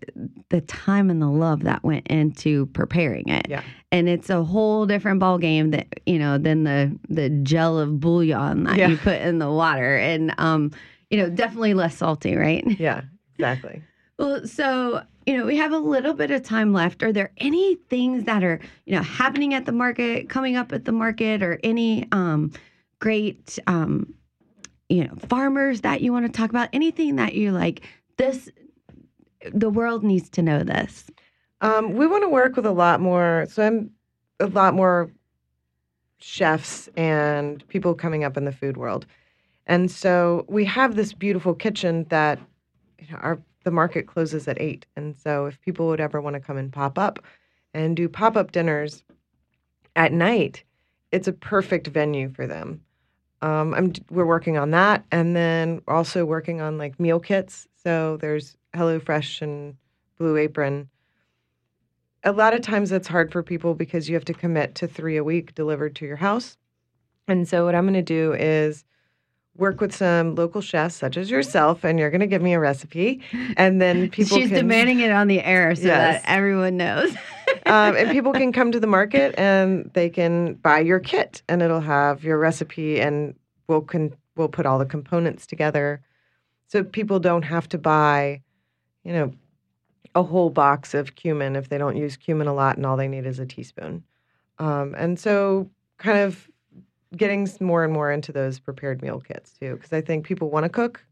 the 0.50 0.60
time 0.62 1.08
and 1.10 1.22
the 1.22 1.28
love 1.30 1.62
that 1.62 1.84
went 1.84 2.06
into 2.08 2.66
preparing 2.66 3.28
it. 3.28 3.46
Yeah. 3.48 3.62
And 3.92 4.08
it's 4.08 4.28
a 4.28 4.42
whole 4.42 4.86
different 4.86 5.20
ball 5.20 5.38
game 5.38 5.70
that 5.70 5.86
you 6.06 6.18
know 6.18 6.36
than 6.38 6.64
the 6.64 6.98
the 7.08 7.30
gel 7.30 7.78
of 7.78 8.00
bouillon 8.00 8.64
that 8.64 8.76
Yeah. 8.76 8.88
you 8.88 8.96
put 8.96 9.20
in 9.20 9.38
the 9.38 9.50
water 9.52 9.96
and 9.96 10.34
um 10.38 10.72
you 11.10 11.18
know 11.18 11.30
definitely 11.30 11.74
less 11.74 11.96
salty, 11.96 12.34
right? 12.34 12.64
Yeah, 12.80 13.02
exactly. 13.38 13.82
Well, 14.18 14.46
so 14.46 15.02
you 15.26 15.36
know, 15.36 15.46
we 15.46 15.56
have 15.56 15.72
a 15.72 15.78
little 15.78 16.14
bit 16.14 16.30
of 16.30 16.42
time 16.42 16.72
left. 16.72 17.02
Are 17.02 17.12
there 17.12 17.32
any 17.38 17.76
things 17.88 18.24
that 18.24 18.44
are 18.44 18.60
you 18.86 18.94
know 18.94 19.02
happening 19.02 19.54
at 19.54 19.66
the 19.66 19.72
market, 19.72 20.28
coming 20.28 20.56
up 20.56 20.72
at 20.72 20.84
the 20.84 20.92
market, 20.92 21.42
or 21.42 21.58
any 21.62 22.06
um, 22.12 22.52
great 22.98 23.58
um, 23.66 24.12
you 24.88 25.04
know 25.04 25.14
farmers 25.28 25.80
that 25.82 26.00
you 26.00 26.12
want 26.12 26.26
to 26.26 26.32
talk 26.32 26.50
about? 26.50 26.68
Anything 26.72 27.16
that 27.16 27.34
you 27.34 27.52
like? 27.52 27.82
This 28.16 28.50
the 29.52 29.70
world 29.70 30.04
needs 30.04 30.28
to 30.30 30.42
know 30.42 30.62
this. 30.62 31.10
Um, 31.60 31.94
we 31.94 32.06
want 32.06 32.22
to 32.24 32.28
work 32.28 32.56
with 32.56 32.66
a 32.66 32.72
lot 32.72 33.00
more. 33.00 33.46
So 33.48 33.66
I'm 33.66 33.90
a 34.40 34.46
lot 34.46 34.74
more 34.74 35.10
chefs 36.18 36.88
and 36.96 37.66
people 37.68 37.94
coming 37.94 38.24
up 38.24 38.36
in 38.36 38.44
the 38.44 38.52
food 38.52 38.76
world. 38.76 39.06
And 39.66 39.90
so 39.90 40.44
we 40.48 40.64
have 40.66 40.94
this 40.94 41.12
beautiful 41.12 41.54
kitchen 41.54 42.06
that 42.10 42.38
you 42.98 43.06
know, 43.10 43.18
our 43.18 43.38
the 43.64 43.70
market 43.70 44.06
closes 44.06 44.46
at 44.46 44.60
eight. 44.60 44.86
And 44.96 45.16
so 45.16 45.46
if 45.46 45.60
people 45.60 45.88
would 45.88 46.00
ever 46.00 46.20
want 46.20 46.34
to 46.34 46.40
come 46.40 46.56
and 46.56 46.72
pop 46.72 46.98
up 46.98 47.18
and 47.72 47.96
do 47.96 48.08
pop 48.08 48.36
up 48.36 48.52
dinners 48.52 49.02
at 49.96 50.12
night, 50.12 50.62
it's 51.10 51.28
a 51.28 51.32
perfect 51.32 51.88
venue 51.88 52.30
for 52.30 52.46
them. 52.46 52.80
Um, 53.42 53.74
I'm 53.74 53.92
we're 54.10 54.24
working 54.24 54.56
on 54.56 54.70
that, 54.70 55.04
and 55.12 55.36
then 55.36 55.82
also 55.86 56.24
working 56.24 56.60
on 56.62 56.78
like 56.78 56.98
meal 56.98 57.20
kits. 57.20 57.68
So 57.82 58.16
there's 58.16 58.56
HelloFresh 58.74 59.42
and 59.42 59.76
Blue 60.18 60.36
Apron. 60.36 60.88
A 62.22 62.32
lot 62.32 62.54
of 62.54 62.62
times 62.62 62.88
that's 62.88 63.08
hard 63.08 63.30
for 63.30 63.42
people 63.42 63.74
because 63.74 64.08
you 64.08 64.14
have 64.14 64.24
to 64.24 64.34
commit 64.34 64.74
to 64.76 64.88
three 64.88 65.18
a 65.18 65.24
week 65.24 65.54
delivered 65.54 65.94
to 65.96 66.06
your 66.06 66.16
house. 66.16 66.56
And 67.28 67.46
so 67.46 67.66
what 67.66 67.74
I'm 67.74 67.84
going 67.84 67.94
to 67.94 68.02
do 68.02 68.32
is 68.32 68.84
work 69.56 69.80
with 69.80 69.94
some 69.94 70.34
local 70.34 70.60
chefs 70.60 70.96
such 70.96 71.16
as 71.16 71.30
yourself 71.30 71.84
and 71.84 71.98
you're 71.98 72.10
going 72.10 72.20
to 72.20 72.26
give 72.26 72.42
me 72.42 72.54
a 72.54 72.58
recipe 72.60 73.20
and 73.56 73.80
then 73.80 74.10
people 74.10 74.36
She's 74.38 74.48
can, 74.48 74.56
demanding 74.58 75.00
it 75.00 75.10
on 75.12 75.28
the 75.28 75.40
air 75.42 75.74
so 75.76 75.82
Yes. 75.82 76.22
that 76.22 76.30
everyone 76.30 76.76
knows. 76.76 77.10
um, 77.66 77.96
and 77.96 78.10
people 78.10 78.32
can 78.40 78.52
come 78.52 78.72
to 78.72 78.80
the 78.80 78.86
market 78.86 79.34
and 79.38 79.90
they 79.94 80.10
can 80.10 80.54
buy 80.54 80.80
your 80.80 80.98
kit 80.98 81.42
and 81.48 81.62
it'll 81.62 81.80
have 81.80 82.24
your 82.24 82.38
recipe 82.38 83.00
and 83.00 83.34
we'll 83.68 83.80
con- 83.80 84.14
we'll 84.36 84.48
put 84.48 84.66
all 84.66 84.78
the 84.78 84.86
components 84.86 85.46
together 85.46 86.02
so 86.66 86.82
people 86.82 87.20
don't 87.20 87.42
have 87.42 87.68
to 87.68 87.78
buy 87.78 88.42
you 89.04 89.12
know 89.12 89.30
a 90.16 90.22
whole 90.22 90.50
box 90.50 90.94
of 90.94 91.14
cumin 91.14 91.54
if 91.56 91.68
they 91.68 91.78
don't 91.78 91.96
use 91.96 92.16
cumin 92.16 92.46
a 92.48 92.54
lot 92.54 92.76
and 92.76 92.84
all 92.86 92.96
they 92.96 93.08
need 93.08 93.24
is 93.26 93.38
a 93.38 93.46
teaspoon 93.46 94.02
um, 94.58 94.94
and 94.98 95.18
so 95.20 95.70
kind 95.98 96.18
of 96.18 96.48
getting 97.16 97.48
more 97.60 97.84
and 97.84 97.92
more 97.92 98.10
into 98.10 98.32
those 98.32 98.58
prepared 98.58 99.02
meal 99.02 99.20
kits 99.20 99.52
too 99.52 99.76
because 99.76 99.92
i 99.92 100.00
think 100.00 100.24
people 100.24 100.50
want 100.50 100.64
to 100.64 100.68
cook 100.68 101.04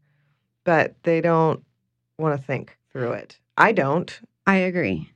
but 0.63 0.95
they 1.03 1.21
don't 1.21 1.63
want 2.17 2.39
to 2.39 2.45
think 2.45 2.77
through 2.91 3.11
it 3.11 3.39
i 3.57 3.71
don't 3.71 4.21
I 4.45 4.57
agree. 4.57 5.09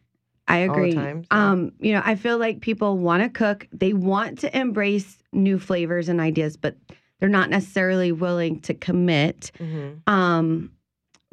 I 0.47 0.57
agree. 0.59 0.93
time, 0.93 1.23
so. 1.23 1.37
Um, 1.37 1.71
you 1.79 1.93
know, 1.93 2.01
I 2.05 2.15
feel 2.15 2.37
like 2.37 2.61
people 2.61 2.97
want 2.97 3.23
to 3.23 3.29
cook. 3.29 3.67
They 3.73 3.93
want 3.93 4.39
to 4.39 4.57
embrace 4.57 5.17
new 5.33 5.59
flavors 5.59 6.07
and 6.07 6.21
ideas, 6.21 6.55
but 6.55 6.77
they're 7.19 7.27
not 7.27 7.49
necessarily 7.49 8.11
willing 8.11 8.61
to 8.61 8.73
commit. 8.73 9.51
hmm 9.57 9.95
Um, 10.07 10.71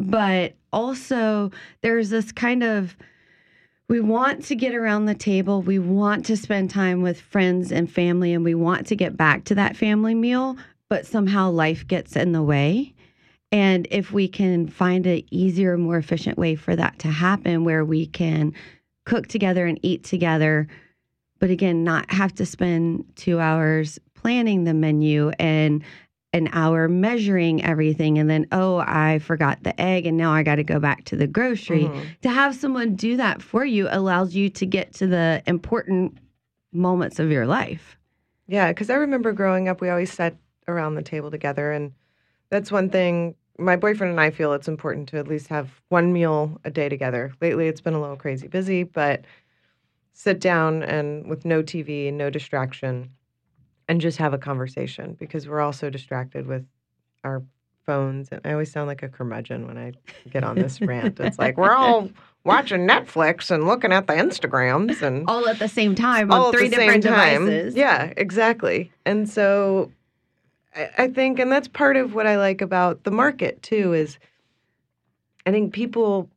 but 0.01 0.55
also 0.73 1.53
there's 1.83 2.11
this 2.11 2.33
kind 2.33 2.65
of 2.65 2.97
we 3.89 4.01
want 4.01 4.45
to 4.45 4.55
get 4.55 4.75
around 4.75 5.05
the 5.05 5.15
table. 5.15 5.61
We 5.61 5.79
want 5.79 6.25
to 6.27 6.37
spend 6.37 6.71
time 6.71 7.03
with 7.03 7.21
friends 7.21 7.71
and 7.71 7.91
family, 7.91 8.33
and 8.33 8.45
we 8.45 8.55
want 8.55 8.87
to 8.89 8.97
get 8.97 9.17
back 9.17 9.45
to 9.45 9.55
that 9.57 9.77
family 9.77 10.15
meal, 10.15 10.57
but 10.89 11.07
somehow 11.07 11.51
life 11.51 11.87
gets 11.87 12.17
in 12.17 12.33
the 12.33 12.43
way. 12.43 12.95
And 13.53 13.87
if 13.91 14.11
we 14.11 14.27
can 14.27 14.67
find 14.69 15.07
an 15.07 15.23
easier, 15.31 15.77
more 15.77 15.99
efficient 15.99 16.39
way 16.39 16.55
for 16.55 16.75
that 16.75 16.99
to 17.01 17.09
happen, 17.09 17.65
where 17.65 17.85
we 17.85 18.07
can 18.07 18.53
cook 19.05 19.29
together 19.29 19.67
and 19.67 19.79
eat 19.83 20.03
together, 20.03 20.67
but 21.39 21.51
again, 21.51 21.85
not 21.85 22.11
have 22.11 22.35
to 22.37 22.47
spend 22.47 23.05
two 23.17 23.39
hours 23.39 23.99
planning 24.15 24.65
the 24.65 24.73
menu 24.73 25.31
and 25.39 25.85
an 26.35 26.49
hour 26.53 26.89
measuring 26.89 27.65
everything, 27.65 28.19
and 28.19 28.29
then, 28.29 28.47
oh, 28.51 28.79
I 28.79 29.21
forgot 29.21 29.63
the 29.63 29.81
egg, 29.81 30.05
and 30.05 30.17
now 30.17 30.33
I 30.33 30.43
got 30.43 30.57
to 30.57 30.65
go 30.65 30.81
back 30.81 31.05
to 31.05 31.17
the 31.17 31.29
grocery. 31.29 31.85
Mhm. 31.85 32.21
To 32.23 32.29
have 32.29 32.57
someone 32.57 32.97
do 32.97 33.17
that 33.17 33.41
for 33.41 33.65
you 33.65 33.87
allows 33.89 34.35
you 34.35 34.51
to 34.51 34.67
get 34.67 34.93
to 34.95 35.07
the 35.07 35.43
important 35.47 36.19
moments 36.73 37.21
of 37.21 37.31
your 37.31 37.47
life. 37.47 37.97
Yeah, 38.49 38.69
because 38.73 38.91
I 38.91 38.97
remember 38.97 39.33
growing 39.33 39.69
up, 39.69 39.81
we 39.81 39.89
always 39.89 40.13
sat 40.13 40.37
around 40.67 40.97
the 40.97 41.03
table 41.03 41.31
together, 41.31 41.71
and 41.71 41.93
that's 42.51 42.73
one 42.73 42.91
thing. 42.91 43.37
My 43.57 43.77
boyfriend 43.77 44.11
and 44.11 44.21
I 44.21 44.31
feel 44.33 44.53
it's 44.55 44.67
important 44.67 45.09
to 45.11 45.19
at 45.19 45.29
least 45.29 45.47
have 45.47 45.81
one 45.89 46.13
meal 46.13 46.61
a 46.65 46.71
day 46.71 46.89
together. 46.89 47.33
Lately, 47.41 47.69
it's 47.69 47.81
been 47.81 47.95
a 47.95 48.01
little 48.01 48.17
crazy 48.17 48.49
busy, 48.49 48.83
but 48.83 49.25
sit 50.13 50.41
down 50.41 50.83
and 50.83 51.29
with 51.29 51.45
no 51.45 51.63
TV 51.63 52.13
no 52.13 52.29
distraction, 52.29 53.11
and 53.89 54.01
just 54.01 54.19
have 54.19 54.33
a 54.35 54.39
conversation 54.39 55.17
because 55.19 55.49
we're 55.49 55.61
all 55.61 55.73
so 55.73 55.91
distracted 55.91 56.47
with 56.47 56.67
our 57.23 57.43
phones. 57.85 58.29
And 58.31 58.41
I 58.45 58.53
always 58.53 58.73
sound 58.73 58.87
like 58.87 59.03
a 59.03 59.09
curmudgeon 59.09 59.67
when 59.67 59.77
I 59.77 59.93
get 60.31 60.45
on 60.45 60.57
this 60.57 60.81
rant. 60.81 61.21
It's 61.21 61.39
like 61.39 61.57
we're 61.57 61.75
all 61.75 62.11
watching 62.45 62.87
Netflix 62.87 63.51
and 63.51 63.67
looking 63.67 63.93
at 63.93 64.07
the 64.07 64.15
Instagrams 64.15 65.03
and 65.03 65.29
All 65.29 65.49
at 65.49 65.59
the 65.59 65.69
same 65.69 65.95
time 65.95 66.33
all 66.33 66.47
on 66.47 66.53
three 66.53 66.69
different 66.69 67.03
devices. 67.03 67.75
Yeah, 67.75 68.13
exactly. 68.17 68.91
And 69.05 69.29
so 69.29 69.93
I, 70.75 70.91
I 70.99 71.09
think, 71.09 71.39
and 71.39 71.51
that's 71.51 71.69
part 71.69 71.97
of 71.97 72.15
what 72.15 72.27
I 72.27 72.37
like 72.37 72.61
about 72.61 73.05
the 73.05 73.11
market 73.11 73.63
too, 73.63 73.93
is 73.93 74.19
I 75.47 75.51
think 75.51 75.73
people 75.73 76.31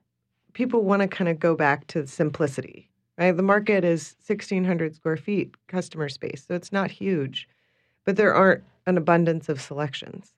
people 0.53 0.83
want 0.83 1.03
to 1.03 1.07
kind 1.07 1.29
of 1.29 1.39
go 1.39 1.55
back 1.55 1.85
to 1.87 2.07
simplicity. 2.07 2.86
Right? 3.17 3.35
The 3.35 3.43
market 3.43 3.83
is 3.83 4.15
sixteen 4.19 4.63
hundred 4.63 4.95
square 4.95 5.17
feet 5.17 5.55
customer 5.67 6.09
space, 6.09 6.45
so 6.47 6.53
it's 6.53 6.71
not 6.71 6.91
huge, 6.91 7.47
but 8.05 8.15
there 8.15 8.33
aren't 8.33 8.63
an 8.85 8.97
abundance 8.97 9.49
of 9.49 9.61
selections. 9.61 10.33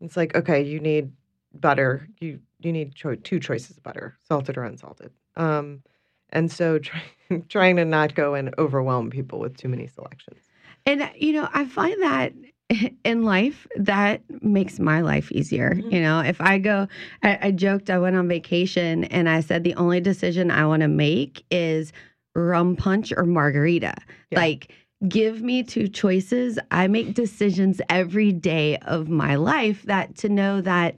It's 0.00 0.16
like 0.16 0.34
okay, 0.34 0.62
you 0.62 0.80
need 0.80 1.12
butter, 1.54 2.08
you 2.20 2.40
you 2.60 2.72
need 2.72 2.94
cho- 2.94 3.14
two 3.14 3.40
choices 3.40 3.76
of 3.76 3.82
butter, 3.82 4.16
salted 4.26 4.56
or 4.56 4.64
unsalted. 4.64 5.10
Um, 5.36 5.82
and 6.30 6.50
so 6.50 6.78
try, 6.80 7.02
trying 7.48 7.76
to 7.76 7.84
not 7.84 8.14
go 8.14 8.34
and 8.34 8.54
overwhelm 8.58 9.10
people 9.10 9.38
with 9.38 9.56
too 9.56 9.68
many 9.68 9.86
selections. 9.86 10.40
And, 10.86 11.10
you 11.16 11.32
know, 11.32 11.48
I 11.52 11.66
find 11.66 12.02
that 12.02 12.32
in 13.04 13.24
life, 13.24 13.66
that 13.76 14.22
makes 14.42 14.78
my 14.78 15.00
life 15.00 15.30
easier. 15.32 15.74
Mhm. 15.74 15.92
You 15.92 16.00
know, 16.00 16.20
if 16.20 16.40
I 16.40 16.58
go, 16.58 16.86
I, 17.22 17.38
I 17.42 17.50
joked, 17.50 17.90
I 17.90 17.98
went 17.98 18.16
on 18.16 18.28
vacation 18.28 19.04
and 19.04 19.28
I 19.28 19.40
said, 19.40 19.64
the 19.64 19.74
only 19.74 20.00
decision 20.00 20.50
I 20.50 20.66
want 20.66 20.82
to 20.82 20.88
make 20.88 21.44
is 21.50 21.92
rum 22.34 22.76
punch 22.76 23.12
or 23.16 23.24
margarita. 23.24 23.94
Yeah. 24.30 24.38
Like, 24.38 24.72
give 25.08 25.42
me 25.42 25.62
two 25.62 25.88
choices. 25.88 26.58
I 26.70 26.86
make 26.86 27.14
decisions 27.14 27.80
every 27.88 28.32
day 28.32 28.76
of 28.78 29.08
my 29.08 29.34
life 29.34 29.82
that 29.84 30.14
to 30.18 30.28
know 30.28 30.60
that 30.60 30.94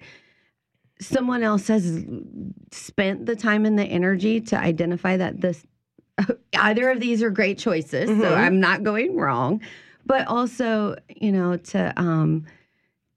someone 1.00 1.42
else 1.42 1.66
has 1.68 2.04
spent 2.70 3.26
the 3.26 3.34
time 3.36 3.64
and 3.66 3.78
the 3.78 3.84
energy 3.84 4.40
to 4.40 4.56
identify 4.58 5.16
that 5.16 5.40
this 5.40 5.64
either 6.58 6.90
of 6.90 7.00
these 7.00 7.22
are 7.22 7.30
great 7.30 7.58
choices 7.58 8.08
so 8.08 8.14
Mhm. 8.14 8.36
i'm 8.36 8.60
not 8.60 8.84
going 8.84 9.16
wrong 9.16 9.60
but 10.06 10.26
also 10.26 10.96
you 11.08 11.32
know 11.32 11.56
to 11.56 11.92
um 12.00 12.44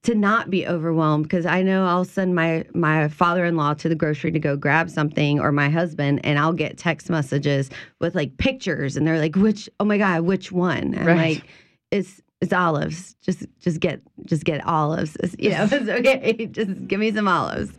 to 0.03 0.13
not 0.13 0.49
be 0.51 0.67
overwhelmed 0.67 1.23
because 1.23 1.45
i 1.45 1.61
know 1.63 1.85
i'll 1.85 2.05
send 2.05 2.35
my 2.35 2.63
my 2.73 3.07
father-in-law 3.07 3.73
to 3.73 3.89
the 3.89 3.95
grocery 3.95 4.31
to 4.31 4.39
go 4.39 4.55
grab 4.55 4.89
something 4.89 5.39
or 5.39 5.51
my 5.51 5.69
husband 5.69 6.19
and 6.23 6.37
i'll 6.37 6.53
get 6.53 6.77
text 6.77 7.09
messages 7.09 7.69
with 7.99 8.13
like 8.15 8.37
pictures 8.37 8.95
and 8.97 9.07
they're 9.07 9.19
like 9.19 9.35
which 9.35 9.69
oh 9.79 9.85
my 9.85 9.97
god 9.97 10.21
which 10.21 10.51
one? 10.51 10.93
And 10.93 11.05
Right. 11.07 11.17
like 11.37 11.47
it's 11.91 12.21
it's 12.41 12.51
olives. 12.53 13.15
Just 13.21 13.45
just 13.59 13.79
get 13.79 14.01
just 14.25 14.43
get 14.43 14.63
olives. 14.67 15.15
It's- 15.15 15.35
you 15.39 15.49
know 15.51 15.63
it's 15.71 15.89
okay. 15.89 16.45
Just 16.51 16.85
give 16.87 16.99
me 16.99 17.11
some 17.13 17.27
olives. 17.29 17.71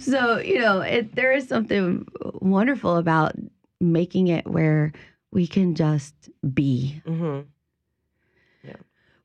So 0.00 0.38
you 0.38 0.58
know 0.58 0.80
it 0.80 1.14
there 1.14 1.32
is 1.32 1.46
something 1.48 2.06
wonderful 2.42 2.96
about 2.96 3.32
making 3.80 4.26
it 4.28 4.46
where 4.46 4.92
we 5.32 5.46
can 5.46 5.74
just 5.76 6.14
be. 6.52 7.00
Mm-hmm. 7.06 7.48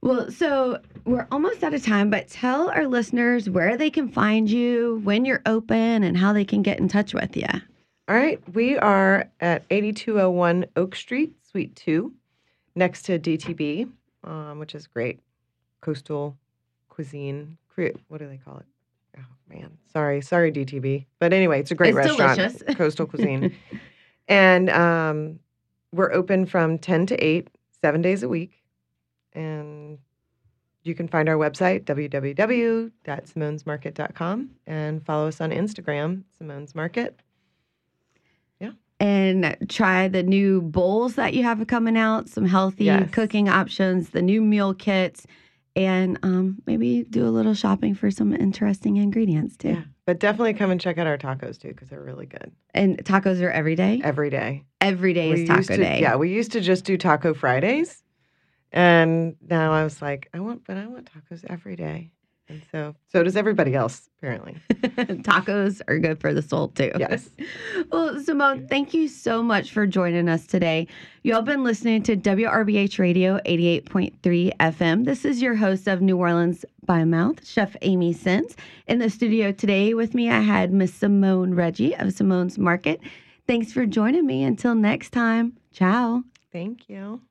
Well 0.05 0.29
so 0.31 0.79
we're 1.05 1.27
almost 1.31 1.63
out 1.63 1.73
of 1.73 1.83
time 1.83 2.09
but 2.09 2.27
tell 2.27 2.69
our 2.69 2.87
listeners 2.87 3.49
where 3.49 3.75
they 3.75 3.89
can 3.89 4.07
find 4.07 4.49
you 4.49 5.01
when 5.03 5.25
you're 5.25 5.41
open 5.45 6.03
and 6.03 6.15
how 6.15 6.31
they 6.31 6.45
can 6.45 6.61
get 6.61 6.79
in 6.79 6.87
touch 6.87 7.13
with 7.13 7.35
you 7.35 7.47
All 8.07 8.15
right, 8.15 8.39
we 8.53 8.77
are 8.77 9.29
at 9.39 9.63
8201 9.71 10.67
Oak 10.75 10.95
Street, 10.95 11.33
Suite 11.41 11.75
2, 11.75 12.13
next 12.75 13.01
to 13.05 13.17
DTB, 13.17 13.89
um, 14.23 14.59
which 14.59 14.75
is 14.75 14.85
great. 14.85 15.19
Coastal 15.81 16.37
cuisine. 16.87 17.57
What 18.07 18.19
do 18.19 18.27
they 18.27 18.37
call 18.37 18.57
it? 18.57 18.65
Oh, 19.17 19.21
man. 19.49 19.75
Sorry. 19.91 20.21
Sorry, 20.21 20.51
DTB. 20.51 21.07
But 21.19 21.33
anyway, 21.33 21.59
it's 21.61 21.71
a 21.71 21.75
great 21.75 21.95
It's 21.95 22.07
restaurant. 22.07 22.37
delicious. 22.37 22.63
Coastal 22.77 23.07
cuisine. 23.07 23.55
and 24.27 24.69
um, 24.69 25.39
we're 25.91 26.11
open 26.13 26.45
from 26.45 26.77
10 26.77 27.07
to 27.07 27.15
8, 27.15 27.49
seven 27.81 28.03
days 28.03 28.21
a 28.21 28.29
week. 28.29 28.61
And 29.35 29.99
you 30.83 30.95
can 30.95 31.07
find 31.07 31.27
our 31.29 31.35
website, 31.35 31.83
www.simonesmarket.com, 31.83 34.49
and 34.67 35.05
follow 35.05 35.27
us 35.27 35.41
on 35.41 35.51
Instagram, 35.51 36.23
Simone's 36.39 36.73
Market. 36.75 37.19
and 39.01 39.57
try 39.67 40.07
the 40.07 40.23
new 40.23 40.61
bowls 40.61 41.15
that 41.15 41.33
you 41.33 41.43
have 41.43 41.67
coming 41.67 41.97
out, 41.97 42.29
some 42.29 42.45
healthy 42.45 42.85
Yes. 42.85 43.11
cooking 43.11 43.49
options, 43.49 44.11
the 44.11 44.21
new 44.21 44.41
meal 44.41 44.73
kits, 44.73 45.27
and 45.75 46.17
um, 46.23 46.61
maybe 46.65 47.03
do 47.09 47.27
a 47.27 47.29
little 47.29 47.53
shopping 47.53 47.93
for 47.93 48.09
some 48.09 48.33
interesting 48.33 48.95
ingredients 48.95 49.57
too. 49.57 49.71
Yeah. 49.71 49.81
But 50.05 50.21
definitely 50.21 50.53
come 50.53 50.71
and 50.71 50.79
check 50.79 50.97
out 50.97 51.07
our 51.07 51.17
tacos 51.17 51.59
too, 51.59 51.67
because 51.67 51.89
they're 51.89 52.01
really 52.01 52.25
good 52.25 52.53
And 52.73 52.97
tacos 53.03 53.41
are 53.41 53.51
every 53.51 53.75
day. 53.75 53.99
every 54.01 54.29
day. 54.29 54.63
Every 54.79 55.11
day 55.11 55.33
We 55.33 55.41
is 55.41 55.49
taco 55.49 55.75
to, 55.75 55.77
day. 55.77 55.99
Yeah, 55.99 56.15
we 56.15 56.29
used 56.29 56.53
to 56.53 56.61
just 56.61 56.85
do 56.85 56.97
Taco 56.97 57.33
Fridays, 57.33 58.01
and 58.71 59.35
now 59.47 59.71
I 59.71 59.83
was 59.83 60.01
like, 60.01 60.29
I 60.33 60.39
want, 60.39 60.65
but 60.65 60.77
I 60.77 60.87
want 60.87 61.09
tacos 61.11 61.45
every 61.49 61.75
day. 61.75 62.11
And 62.47 62.61
so, 62.71 62.95
so 63.07 63.23
does 63.23 63.35
everybody 63.35 63.73
else, 63.73 64.07
apparently. 64.19 64.55
Tacos 64.69 65.81
are 65.87 65.97
good 65.97 66.21
for 66.21 66.31
the 66.31 66.43
soul 66.43 66.69
too. 66.69 66.91
Yes. 66.97 67.29
Well, 67.91 68.19
Simone, 68.19 68.67
thank 68.67 68.93
you 68.93 69.07
so 69.07 69.43
much 69.43 69.71
for 69.71 69.85
joining 69.85 70.27
us 70.27 70.47
today. 70.47 70.87
Y'all 71.23 71.41
been 71.41 71.63
listening 71.63 72.03
to 72.03 72.17
WRBH 72.17 72.99
Radio 72.99 73.39
88.3 73.45 74.51
FM. 74.57 75.05
This 75.05 75.23
is 75.23 75.41
your 75.41 75.55
host 75.55 75.87
of 75.87 76.01
New 76.01 76.17
Orleans 76.17 76.65
by 76.85 77.03
Mouth, 77.03 77.45
Chef 77.45 77.75
Amy 77.83 78.11
Sins. 78.11 78.55
In 78.87 78.99
the 78.99 79.09
studio 79.09 79.51
today 79.51 79.93
with 79.93 80.13
me, 80.13 80.29
I 80.29 80.41
had 80.41 80.73
Miss 80.73 80.93
Simone 80.93 81.53
Reggie 81.53 81.95
of 81.95 82.13
Simone's 82.13 82.57
Market. 82.57 83.01
Thanks 83.47 83.71
for 83.71 83.85
joining 83.85 84.25
me. 84.25 84.43
Until 84.43 84.73
next 84.75 85.11
time, 85.11 85.57
ciao. 85.71 86.23
Thank 86.51 86.89
you. 86.89 87.21